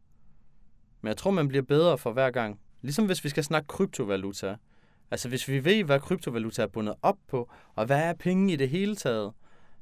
Men 1.00 1.08
jeg 1.08 1.16
tror, 1.16 1.30
man 1.30 1.48
bliver 1.48 1.62
bedre 1.62 1.98
for 1.98 2.12
hver 2.12 2.30
gang. 2.30 2.60
Ligesom 2.82 3.06
hvis 3.06 3.24
vi 3.24 3.28
skal 3.28 3.44
snakke 3.44 3.66
kryptovaluta. 3.66 4.56
Altså 5.10 5.28
hvis 5.28 5.48
vi 5.48 5.64
ved, 5.64 5.84
hvad 5.84 6.00
kryptovaluta 6.00 6.62
er 6.62 6.66
bundet 6.66 6.94
op 7.02 7.18
på, 7.28 7.50
og 7.74 7.86
hvad 7.86 8.02
er 8.02 8.12
penge 8.12 8.52
i 8.52 8.56
det 8.56 8.68
hele 8.68 8.96
taget, 8.96 9.32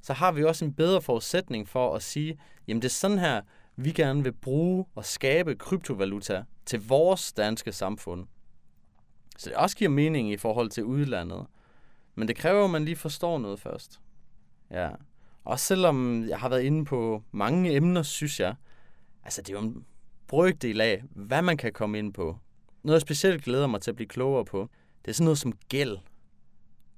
så 0.03 0.12
har 0.12 0.33
vi 0.33 0.45
også 0.45 0.64
en 0.64 0.75
bedre 0.75 1.03
forudsætning 1.03 1.69
for 1.69 1.95
at 1.95 2.03
sige, 2.03 2.38
jamen 2.69 2.83
det 2.83 2.88
er 2.88 2.93
sådan 2.93 3.19
her, 3.19 3.43
vi 3.77 3.93
gerne 3.93 4.23
vil 4.23 4.33
bruge 4.33 4.87
og 4.95 5.05
skabe 5.05 5.55
kryptovaluta 5.55 6.45
til 6.67 6.88
vores 6.88 7.33
danske 7.33 7.73
samfund. 7.73 8.27
Så 9.38 9.51
det 9.51 9.57
også 9.57 9.77
giver 9.77 9.91
mening 9.91 10.33
i 10.33 10.37
forhold 10.37 10.71
til 10.71 10.85
udlandet. 10.85 11.47
Men 12.14 12.29
det 12.29 12.37
kræver, 12.37 12.64
at 12.64 12.71
man 12.71 12.85
lige 12.85 12.97
forstår 12.97 13.38
noget 13.38 13.61
først. 13.61 14.01
Ja. 14.71 14.91
Og 15.49 15.61
selvom 15.61 16.29
jeg 16.29 16.39
har 16.39 16.49
været 16.49 16.63
inde 16.63 16.85
på 16.85 17.23
mange 17.33 17.77
emner, 17.77 18.03
synes 18.03 18.41
jeg, 18.41 18.55
altså 19.25 19.43
det 19.43 19.49
er 19.49 19.61
jo 19.61 19.67
en 19.67 19.85
brøkdel 20.27 20.81
af, 20.81 21.03
hvad 21.11 21.43
man 21.43 21.57
kan 21.57 21.73
komme 21.73 21.99
ind 21.99 22.13
på. 22.13 22.39
Noget, 22.83 22.95
jeg 22.95 23.01
specielt 23.01 23.45
glæder 23.45 23.67
mig 23.67 23.81
til 23.81 23.91
at 23.91 23.97
blive 23.97 24.09
klogere 24.09 24.45
på, 24.45 24.69
det 25.05 25.11
er 25.11 25.15
sådan 25.15 25.25
noget 25.25 25.39
som 25.39 25.53
gæld. 25.69 25.97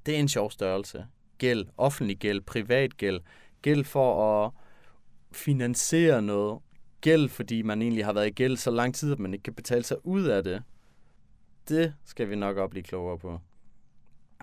Det 0.07 0.15
er 0.15 0.19
en 0.19 0.29
sjov 0.29 0.51
størrelse. 0.51 1.07
Gæld, 1.39 1.67
offentlig 1.77 2.19
gæld, 2.19 2.41
privat 2.41 2.97
gæld, 2.97 3.21
gæld 3.63 3.85
for 3.85 4.45
at 4.45 4.53
finansiere 5.33 6.23
noget, 6.23 6.61
gæld, 7.01 7.29
fordi 7.29 7.63
man 7.63 7.83
egentlig 7.83 8.05
har 8.05 8.13
været 8.13 8.27
i 8.27 8.31
gæld 8.31 8.57
så 8.57 8.71
lang 8.71 8.95
tid, 8.95 9.13
at 9.13 9.19
man 9.19 9.33
ikke 9.33 9.43
kan 9.43 9.55
betale 9.55 9.83
sig 9.83 10.07
ud 10.07 10.25
af 10.25 10.45
det. 10.45 10.63
Det 11.69 11.95
skal 12.05 12.31
vi 12.31 12.37
nok 12.37 12.57
også 12.57 12.71
blive 12.71 12.83
klogere 12.83 13.19
på. 13.19 13.33
Ah, 13.33 13.41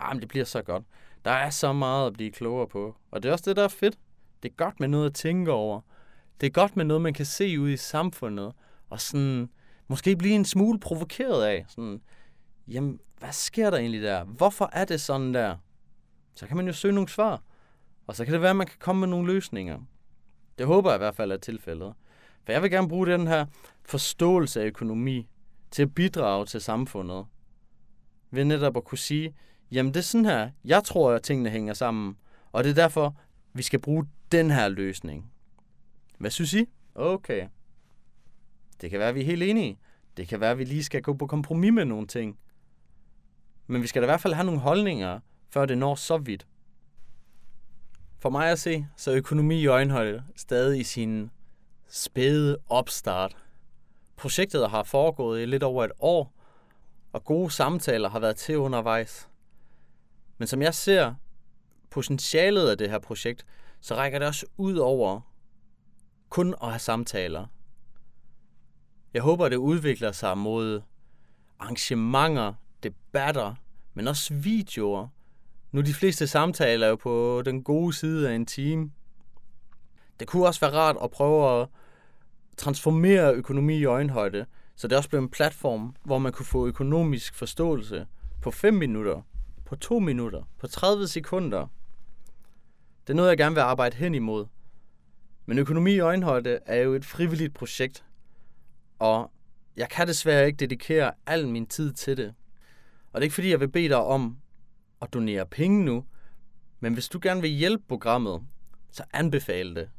Jamen, 0.10 0.22
det 0.22 0.28
bliver 0.28 0.46
så 0.46 0.62
godt. 0.62 0.84
Der 1.28 1.34
er 1.34 1.50
så 1.50 1.74
meget 1.74 2.08
at 2.08 2.14
blive 2.14 2.32
klogere 2.32 2.68
på. 2.68 2.96
Og 3.12 3.24
det 3.24 3.30
er 3.30 3.34
også 3.34 3.46
det, 3.48 3.56
der 3.56 3.64
er 3.64 3.68
fedt. 3.68 3.98
Det 4.44 4.52
er 4.52 4.56
godt 4.56 4.80
med 4.80 4.88
noget 4.88 5.06
at 5.06 5.14
tænke 5.14 5.52
over. 5.52 5.82
Det 6.42 6.48
er 6.48 6.52
godt 6.52 6.78
med 6.78 6.86
noget, 6.86 7.02
man 7.02 7.14
kan 7.14 7.26
se 7.26 7.60
ud 7.60 7.70
i 7.70 7.78
samfundet. 7.78 8.54
Og 8.90 9.02
sådan, 9.02 9.50
måske 9.88 10.16
blive 10.16 10.36
en 10.36 10.46
smule 10.46 10.80
provokeret 10.80 11.44
af. 11.44 11.66
Sådan, 11.68 12.02
jamen, 12.68 13.00
hvad 13.20 13.32
sker 13.32 13.70
der 13.70 13.78
egentlig 13.78 14.02
der? 14.02 14.24
Hvorfor 14.24 14.70
er 14.74 14.86
det 14.86 15.02
sådan 15.02 15.34
der? 15.34 15.56
Så 16.36 16.48
kan 16.48 16.58
man 16.58 16.68
jo 16.68 16.74
søge 16.74 16.94
nogle 16.94 17.10
svar. 17.10 17.42
Og 18.08 18.16
så 18.16 18.26
kan 18.26 18.34
det 18.34 18.42
være, 18.42 18.50
at 18.50 18.56
man 18.56 18.68
kan 18.68 18.80
komme 18.80 19.00
med 19.00 19.08
nogle 19.08 19.34
løsninger. 19.34 19.80
Det 20.58 20.66
håber 20.66 20.90
jeg 20.90 20.98
i 20.98 21.04
hvert 21.04 21.16
fald 21.16 21.32
er 21.32 21.38
tilfældet. 21.38 21.94
For 22.46 22.52
jeg 22.52 22.62
vil 22.62 22.72
gerne 22.72 22.90
bruge 22.90 23.08
den 23.08 23.28
her 23.28 23.46
forståelse 23.86 24.62
af 24.62 24.66
økonomi 24.66 25.30
til 25.72 25.82
at 25.82 25.96
bidrage 25.96 26.46
til 26.46 26.62
samfundet. 26.62 27.26
Ved 28.32 28.46
netop 28.46 28.78
at 28.78 28.84
kunne 28.84 28.98
sige, 28.98 29.36
jamen 29.72 29.94
det 29.94 30.00
er 30.00 30.04
sådan 30.04 30.26
her, 30.26 30.50
jeg 30.66 30.84
tror, 30.84 31.12
at 31.12 31.24
tingene 31.24 31.50
hænger 31.50 31.74
sammen. 31.74 32.18
Og 32.52 32.64
det 32.64 32.70
er 32.70 32.74
derfor, 32.74 33.16
vi 33.54 33.64
skal 33.64 33.80
bruge 33.80 34.08
den 34.32 34.52
her 34.52 34.68
løsning. 34.68 35.32
Hvad 36.18 36.32
synes 36.32 36.54
I? 36.54 36.66
Okay. 36.96 37.48
Det 38.82 38.90
kan 38.90 39.00
være, 39.00 39.10
at 39.10 39.16
vi 39.16 39.22
er 39.22 39.26
helt 39.26 39.44
enige. 39.44 39.80
Det 40.18 40.28
kan 40.28 40.40
være, 40.40 40.52
at 40.52 40.58
vi 40.58 40.64
lige 40.64 40.84
skal 40.84 41.02
gå 41.02 41.14
på 41.14 41.28
kompromis 41.28 41.74
med 41.74 41.86
nogle 41.86 42.08
ting. 42.08 42.40
Men 43.68 43.82
vi 43.82 43.88
skal 43.88 44.02
da 44.02 44.06
i 44.06 44.10
hvert 44.10 44.22
fald 44.22 44.34
have 44.34 44.46
nogle 44.46 44.60
holdninger, 44.60 45.20
før 45.50 45.66
det 45.66 45.78
når 45.78 45.96
så 45.96 46.18
vidt. 46.18 46.48
For 48.20 48.30
mig 48.30 48.52
at 48.52 48.60
se, 48.60 48.88
så 48.96 49.12
er 49.12 49.18
økonomi 49.18 49.60
i 49.60 49.68
øjenhøjde 49.68 50.24
stadig 50.36 50.80
i 50.80 50.84
sin 50.84 51.32
spæde 51.88 52.58
opstart. 52.70 53.36
Projektet 54.16 54.70
har 54.70 54.84
foregået 54.84 55.42
i 55.42 55.46
lidt 55.46 55.64
over 55.64 55.84
et 55.84 55.92
år, 56.00 56.34
og 57.14 57.24
gode 57.24 57.52
samtaler 57.52 58.10
har 58.10 58.20
været 58.20 58.36
til 58.36 58.58
undervejs. 58.58 59.30
Men 60.38 60.48
som 60.48 60.62
jeg 60.62 60.74
ser 60.74 61.14
potentialet 61.90 62.70
af 62.70 62.78
det 62.78 62.90
her 62.90 63.00
projekt, 63.00 63.46
så 63.82 63.96
rækker 63.96 64.20
det 64.20 64.28
også 64.28 64.46
ud 64.58 64.78
over 64.78 65.22
kun 66.30 66.56
at 66.64 66.70
have 66.70 66.80
samtaler. 66.80 67.46
Jeg 69.14 69.22
håber, 69.22 69.46
at 69.46 69.52
det 69.52 69.58
udvikler 69.58 70.12
sig 70.12 70.38
mod 70.38 70.82
arrangementer, 71.60 72.54
debatter, 72.84 73.56
men 73.94 74.08
også 74.08 74.34
videoer. 74.34 75.08
Nu 75.72 75.82
de 75.82 75.94
fleste 75.94 76.28
samtaler 76.28 76.86
er 76.86 76.90
jo 76.90 76.96
på 76.96 77.42
den 77.46 77.64
gode 77.64 77.94
side 77.94 78.30
af 78.30 78.36
en 78.36 78.46
time. 78.46 78.92
Det 80.20 80.28
kunne 80.28 80.46
også 80.46 80.60
være 80.60 80.74
rart 80.74 80.96
at 81.04 81.12
prøve 81.12 81.62
at 81.62 81.68
transformere 82.58 83.34
økonomi 83.34 83.78
i 83.78 83.86
øjenhøjde, 83.86 84.46
så 84.76 84.88
det 84.88 84.98
også 84.98 85.10
blev 85.10 85.22
en 85.22 85.30
platform, 85.30 85.96
hvor 86.04 86.18
man 86.18 86.32
kunne 86.32 86.46
få 86.46 86.68
økonomisk 86.68 87.36
forståelse 87.36 88.08
på 88.42 88.52
5 88.52 88.74
minutter, 88.74 89.22
på 89.68 89.76
2 89.76 90.00
minutter, 90.00 90.44
på 90.60 90.68
30 90.68 91.08
sekunder. 91.08 91.68
Det 93.08 93.14
er 93.14 93.16
noget, 93.16 93.30
jeg 93.30 93.38
gerne 93.38 93.56
vil 93.56 93.62
arbejde 93.62 93.98
hen 93.98 94.16
imod. 94.16 94.46
Men 95.46 95.60
økonomi 95.60 95.94
i 95.94 96.00
øjenhøjde 96.00 96.60
er 96.66 96.82
jo 96.82 96.94
et 96.94 97.06
frivilligt 97.06 97.54
projekt, 97.54 98.06
og 99.00 99.32
jeg 99.78 99.90
kan 99.90 100.08
desværre 100.08 100.46
ikke 100.46 100.58
dedikere 100.58 101.12
al 101.26 101.48
min 101.48 101.68
tid 101.68 101.94
til 101.94 102.18
det. 102.18 102.34
Og 103.12 103.14
det 103.14 103.20
er 103.22 103.24
ikke 103.24 103.34
fordi, 103.34 103.50
jeg 103.50 103.60
vil 103.60 103.70
bede 103.70 103.90
dig 103.90 103.98
om 103.98 104.38
at 105.02 105.14
donere 105.14 105.46
penge 105.46 105.86
nu, 105.86 106.06
men 106.80 106.94
hvis 106.94 107.10
du 107.10 107.20
gerne 107.22 107.42
vil 107.42 107.50
hjælpe 107.50 107.84
programmet, 107.88 108.42
så 108.92 109.04
anbefale 109.14 109.76
det. 109.76 109.90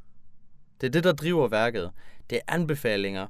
Det 0.81 0.87
er 0.87 0.91
det, 0.91 1.05
der 1.05 1.13
driver 1.13 1.49
værket. 1.49 1.91
Det 2.31 2.37
er 2.37 2.55
anbefalinger, 2.55 3.27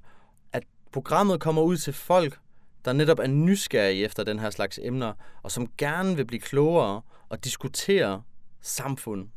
at 0.52 0.64
programmet 0.92 1.40
kommer 1.40 1.62
ud 1.62 1.76
til 1.76 1.92
folk, 1.92 2.40
der 2.88 2.94
netop 2.94 3.18
er 3.18 3.26
nysgerrige 3.26 4.04
efter 4.04 4.24
den 4.24 4.38
her 4.38 4.50
slags 4.50 4.78
emner, 4.82 5.12
og 5.42 5.50
som 5.50 5.72
gerne 5.78 6.16
vil 6.16 6.24
blive 6.24 6.40
klogere 6.40 7.02
og 7.28 7.44
diskutere 7.44 8.22
samfund. 8.60 9.28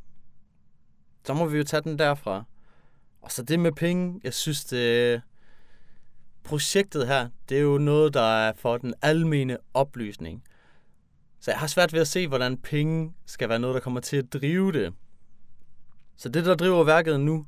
Så 1.26 1.34
må 1.34 1.46
vi 1.46 1.58
jo 1.58 1.64
tage 1.64 1.82
den 1.82 2.00
derfra. 2.00 2.44
Og 3.22 3.32
så 3.32 3.44
det 3.44 3.60
med 3.60 3.72
penge, 3.72 4.22
jeg 4.24 4.34
synes, 4.34 4.66
det, 4.66 5.22
projektet 6.44 7.08
her, 7.08 7.30
det 7.50 7.58
er 7.58 7.62
jo 7.62 7.78
noget, 7.78 8.14
der 8.14 8.22
er 8.22 8.54
for 8.56 8.78
den 8.78 8.94
almene 9.02 9.58
oplysning. 9.74 10.44
Så 11.40 11.52
jeg 11.52 11.60
har 11.60 11.68
svært 11.68 11.94
ved 11.94 12.02
at 12.02 12.08
se, 12.08 12.28
hvordan 12.28 12.58
penge 12.58 13.14
skal 13.26 13.50
være 13.50 13.60
noget, 13.60 13.74
der 13.74 13.82
kommer 13.82 14.00
til 14.00 14.18
at 14.18 14.34
drive 14.34 14.72
det. 14.72 14.94
Så 16.16 16.30
det, 16.30 16.46
der 16.46 16.56
driver 16.56 16.84
værket 16.84 17.20
nu, 17.20 17.46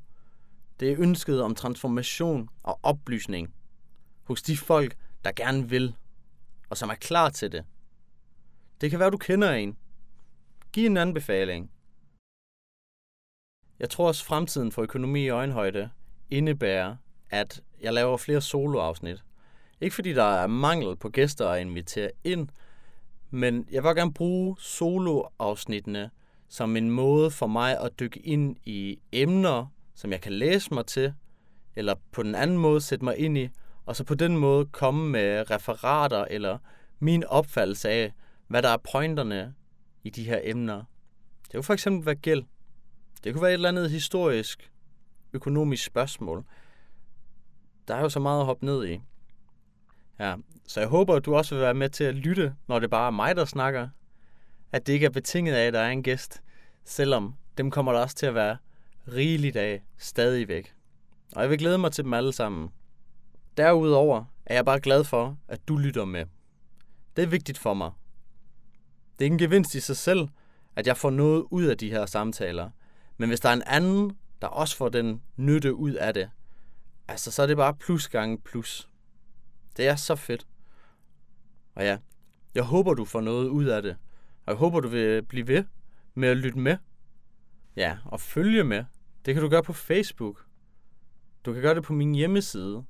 det 0.80 0.92
er 0.92 0.96
ønsket 1.00 1.42
om 1.42 1.56
transformation 1.56 2.50
og 2.64 2.80
oplysning 2.84 3.54
hos 4.24 4.42
de 4.42 4.58
folk, 4.58 4.96
der 5.26 5.32
gerne 5.32 5.70
vil, 5.70 5.96
og 6.70 6.78
som 6.78 6.90
er 6.90 6.96
klar 6.96 7.30
til 7.30 7.52
det. 7.52 7.66
Det 8.82 8.90
kan 8.90 9.00
være, 9.00 9.10
du 9.10 9.18
kender 9.18 9.52
en. 9.52 9.78
Giv 10.72 10.86
en 10.86 10.98
anbefaling. 10.98 11.72
Jeg 13.80 13.90
tror 13.90 14.08
også, 14.08 14.26
fremtiden 14.26 14.72
for 14.72 14.82
økonomi 14.82 15.24
i 15.24 15.30
øjenhøjde 15.30 15.90
indebærer, 16.30 16.96
at 17.30 17.62
jeg 17.82 17.94
laver 17.94 18.18
flere 18.18 18.42
soloafsnit. 18.42 19.24
Ikke 19.82 19.96
fordi 19.96 20.14
der 20.14 20.24
er 20.24 20.48
mangel 20.48 20.96
på 20.96 21.10
gæster 21.10 21.50
at 21.50 21.62
invitere 21.62 22.12
ind, 22.24 22.50
men 23.30 23.68
jeg 23.72 23.84
vil 23.84 23.96
gerne 23.96 24.14
bruge 24.14 24.56
soloafsnittene 24.60 26.12
som 26.48 26.78
en 26.78 26.90
måde 26.90 27.32
for 27.32 27.48
mig 27.48 27.80
at 27.80 28.00
dykke 28.00 28.20
ind 28.20 28.56
i 28.66 29.00
emner, 29.12 29.66
som 29.96 30.12
jeg 30.12 30.22
kan 30.22 30.34
læse 30.34 30.74
mig 30.74 30.86
til, 30.86 31.14
eller 31.76 31.96
på 32.12 32.24
den 32.24 32.36
anden 32.36 32.58
måde 32.58 32.82
sætte 32.82 33.06
mig 33.06 33.18
ind 33.18 33.38
i, 33.38 33.50
og 33.86 33.96
så 33.96 34.04
på 34.04 34.16
den 34.16 34.38
måde 34.38 34.66
komme 34.66 35.10
med 35.10 35.52
referater 35.52 36.26
eller 36.30 36.58
min 37.00 37.24
opfattelse 37.24 37.90
af, 37.90 38.14
hvad 38.48 38.62
der 38.62 38.70
er 38.70 38.78
pointerne 38.92 39.54
i 40.04 40.10
de 40.10 40.24
her 40.24 40.40
emner. 40.44 40.84
Det 41.44 41.54
kunne 41.54 41.64
for 41.64 41.74
eksempel 41.74 42.06
være 42.06 42.16
gæld. 42.16 42.44
Det 43.24 43.34
kunne 43.34 43.42
være 43.42 43.52
et 43.52 43.54
eller 43.54 43.70
andet 43.70 43.90
historisk, 43.92 44.72
økonomisk 45.34 45.86
spørgsmål. 45.86 46.46
Der 47.88 47.96
er 47.96 48.02
jo 48.02 48.10
så 48.10 48.20
meget 48.20 48.40
at 48.40 48.46
hoppe 48.46 48.66
ned 48.66 48.88
i. 48.88 49.02
Ja, 50.20 50.36
så 50.68 50.80
jeg 50.80 50.90
håber, 50.90 51.16
at 51.16 51.26
du 51.26 51.36
også 51.36 51.56
vil 51.56 51.62
være 51.62 51.74
med 51.74 51.90
til 51.90 52.04
at 52.04 52.16
lytte, 52.16 52.56
når 52.68 52.80
det 52.80 52.90
bare 52.90 53.08
er 53.08 53.12
mig, 53.12 53.36
der 53.36 53.46
snakker. 53.46 53.90
At 54.72 54.88
det 54.88 54.94
ikke 54.94 55.06
er 55.06 55.10
betinget 55.10 55.54
af, 55.54 55.68
at 55.68 55.74
der 55.74 55.80
er 55.80 55.90
en 55.90 56.04
gæst, 56.04 56.42
selvom 56.84 57.36
dem 57.58 57.72
kommer 57.72 57.92
der 57.92 58.00
også 58.00 58.16
til 58.16 58.26
at 58.26 58.36
være 58.36 58.58
rigeligt 59.08 59.56
af 59.56 59.84
stadigvæk. 59.98 60.74
Og 61.36 61.42
jeg 61.42 61.50
vil 61.50 61.58
glæde 61.58 61.78
mig 61.78 61.92
til 61.92 62.04
dem 62.04 62.14
alle 62.14 62.34
sammen. 62.34 62.70
Derudover 63.58 64.26
er 64.46 64.56
jeg 64.56 64.66
bare 64.66 64.80
glad 64.80 65.04
for, 65.04 65.38
at 65.48 65.68
du 65.68 65.78
lytter 65.78 66.06
med. 66.06 66.26
Det 67.16 67.22
er 67.22 67.28
vigtigt 67.28 67.58
for 67.58 67.74
mig. 67.74 67.92
Det 69.20 69.28
er 69.28 69.32
en 69.32 69.38
gevinst 69.38 69.76
i 69.76 69.80
sig 69.80 69.98
selv, 69.98 70.28
at 70.76 70.88
jeg 70.88 70.98
får 70.98 71.10
noget 71.10 71.46
ud 71.52 71.64
af 71.64 71.78
de 71.78 71.90
her 71.90 72.06
samtaler. 72.06 72.70
Men 73.18 73.30
hvis 73.30 73.40
der 73.40 73.50
er 73.50 73.54
en 73.54 73.64
anden, 73.66 74.18
der 74.42 74.48
også 74.48 74.78
får 74.78 74.90
den 74.90 75.22
nytte 75.38 75.74
ud 75.74 75.92
af 75.92 76.14
det, 76.14 76.30
altså 77.08 77.32
så 77.32 77.42
er 77.44 77.48
det 77.48 77.58
bare 77.58 77.74
plus 77.74 78.08
gange 78.08 78.38
plus. 78.38 78.90
Det 79.78 79.88
er 79.88 79.96
så 79.96 80.16
fedt. 80.16 80.48
Og 81.76 81.84
ja, 81.84 81.98
jeg 82.56 82.64
håber, 82.64 82.94
du 82.94 83.06
får 83.06 83.22
noget 83.22 83.48
ud 83.48 83.66
af 83.66 83.82
det. 83.82 83.98
Og 84.46 84.52
jeg 84.52 84.56
håber, 84.56 84.80
du 84.80 84.88
vil 84.88 85.24
blive 85.24 85.48
ved 85.48 85.64
med 86.14 86.30
at 86.30 86.38
lytte 86.38 86.60
med. 86.60 86.78
Ja, 87.76 87.98
og 88.06 88.22
følge 88.22 88.64
med. 88.64 88.84
Det 89.26 89.34
kan 89.34 89.44
du 89.44 89.50
gøre 89.50 89.64
på 89.64 89.74
Facebook. 89.74 90.46
Du 91.46 91.54
kan 91.54 91.62
gøre 91.62 91.76
det 91.76 91.84
på 91.84 91.94
min 91.94 92.16
hjemmeside 92.16 92.84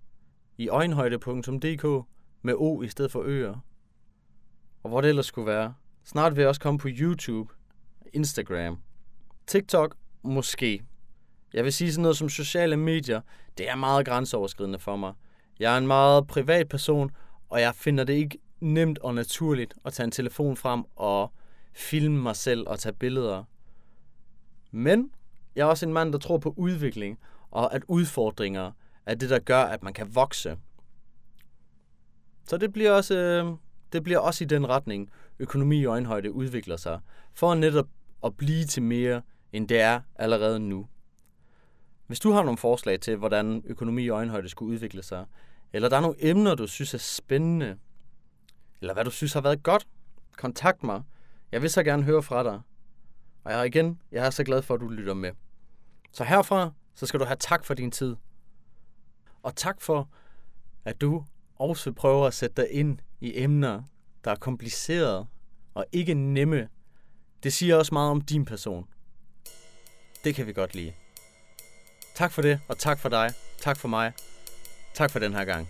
i 0.57 0.69
øjenhøjde.dk 0.69 2.07
med 2.41 2.53
O 2.57 2.81
i 2.81 2.87
stedet 2.87 3.11
for 3.11 3.21
øer. 3.25 3.55
Og 4.83 4.89
hvor 4.89 5.01
det 5.01 5.09
ellers 5.09 5.25
skulle 5.25 5.47
være. 5.47 5.73
Snart 6.03 6.35
vil 6.35 6.41
jeg 6.41 6.49
også 6.49 6.61
komme 6.61 6.79
på 6.79 6.87
YouTube, 6.91 7.53
Instagram, 8.13 8.77
TikTok 9.47 9.95
måske. 10.23 10.83
Jeg 11.53 11.63
vil 11.63 11.73
sige 11.73 11.91
sådan 11.91 12.01
noget 12.01 12.17
som 12.17 12.29
sociale 12.29 12.77
medier, 12.77 13.21
det 13.57 13.69
er 13.69 13.75
meget 13.75 14.05
grænseoverskridende 14.05 14.79
for 14.79 14.95
mig. 14.95 15.13
Jeg 15.59 15.73
er 15.73 15.77
en 15.77 15.87
meget 15.87 16.27
privat 16.27 16.69
person, 16.69 17.11
og 17.49 17.61
jeg 17.61 17.75
finder 17.75 18.03
det 18.03 18.13
ikke 18.13 18.37
nemt 18.59 18.99
og 18.99 19.15
naturligt 19.15 19.73
at 19.85 19.93
tage 19.93 20.05
en 20.05 20.11
telefon 20.11 20.57
frem 20.57 20.83
og 20.95 21.33
filme 21.73 22.21
mig 22.21 22.35
selv 22.35 22.67
og 22.67 22.79
tage 22.79 22.93
billeder. 22.93 23.43
Men 24.71 25.11
jeg 25.55 25.61
er 25.61 25.65
også 25.65 25.85
en 25.85 25.93
mand, 25.93 26.13
der 26.13 26.19
tror 26.19 26.37
på 26.37 26.53
udvikling, 26.57 27.19
og 27.51 27.75
at 27.75 27.83
udfordringer 27.87 28.71
er 29.05 29.15
det, 29.15 29.29
der 29.29 29.39
gør, 29.39 29.61
at 29.61 29.83
man 29.83 29.93
kan 29.93 30.15
vokse. 30.15 30.57
Så 32.45 32.57
det 32.57 32.73
bliver 32.73 32.91
også, 32.91 33.15
øh, 33.15 33.57
det 33.93 34.03
bliver 34.03 34.19
også 34.19 34.43
i 34.43 34.47
den 34.47 34.69
retning, 34.69 35.09
økonomi 35.39 35.79
i 35.79 35.85
øjenhøjde 35.85 36.31
udvikler 36.31 36.77
sig, 36.77 36.99
for 37.33 37.55
netop 37.55 37.87
at 38.23 38.37
blive 38.37 38.65
til 38.65 38.83
mere, 38.83 39.21
end 39.53 39.67
det 39.67 39.81
er 39.81 40.01
allerede 40.15 40.59
nu. 40.59 40.87
Hvis 42.07 42.19
du 42.19 42.31
har 42.31 42.43
nogle 42.43 42.57
forslag 42.57 42.99
til, 42.99 43.15
hvordan 43.15 43.63
økonomi 43.65 44.03
i 44.03 44.09
øjenhøjde 44.09 44.49
skulle 44.49 44.73
udvikle 44.73 45.03
sig, 45.03 45.25
eller 45.73 45.89
der 45.89 45.97
er 45.97 46.01
nogle 46.01 46.29
emner, 46.29 46.55
du 46.55 46.67
synes 46.67 46.93
er 46.93 46.97
spændende, 46.97 47.77
eller 48.81 48.93
hvad 48.93 49.05
du 49.05 49.11
synes 49.11 49.33
har 49.33 49.41
været 49.41 49.63
godt, 49.63 49.87
kontakt 50.37 50.83
mig. 50.83 51.03
Jeg 51.51 51.61
vil 51.61 51.69
så 51.69 51.83
gerne 51.83 52.03
høre 52.03 52.23
fra 52.23 52.43
dig. 52.43 52.61
Og 53.43 53.51
jeg 53.51 53.59
er 53.59 53.63
igen, 53.63 53.99
jeg 54.11 54.25
er 54.25 54.29
så 54.29 54.43
glad 54.43 54.61
for, 54.61 54.73
at 54.73 54.81
du 54.81 54.87
lytter 54.87 55.13
med. 55.13 55.31
Så 56.11 56.23
herfra, 56.23 56.71
så 56.95 57.05
skal 57.05 57.19
du 57.19 57.25
have 57.25 57.37
tak 57.39 57.65
for 57.65 57.73
din 57.73 57.91
tid. 57.91 58.15
Og 59.43 59.55
tak 59.55 59.81
for, 59.81 60.09
at 60.85 61.01
du 61.01 61.23
også 61.55 61.91
prøver 61.91 62.27
at 62.27 62.33
sætte 62.33 62.61
dig 62.61 62.71
ind 62.71 62.99
i 63.21 63.39
emner, 63.43 63.83
der 64.23 64.31
er 64.31 64.35
komplicerede 64.35 65.27
og 65.73 65.85
ikke 65.91 66.13
nemme. 66.13 66.69
Det 67.43 67.53
siger 67.53 67.75
også 67.75 67.93
meget 67.93 68.11
om 68.11 68.21
din 68.21 68.45
person. 68.45 68.87
Det 70.23 70.35
kan 70.35 70.47
vi 70.47 70.53
godt 70.53 70.75
lide. 70.75 70.93
Tak 72.15 72.31
for 72.31 72.41
det, 72.41 72.59
og 72.67 72.77
tak 72.77 72.99
for 72.99 73.09
dig. 73.09 73.31
Tak 73.59 73.77
for 73.77 73.87
mig. 73.87 74.13
Tak 74.93 75.11
for 75.11 75.19
den 75.19 75.33
her 75.33 75.45
gang. 75.45 75.67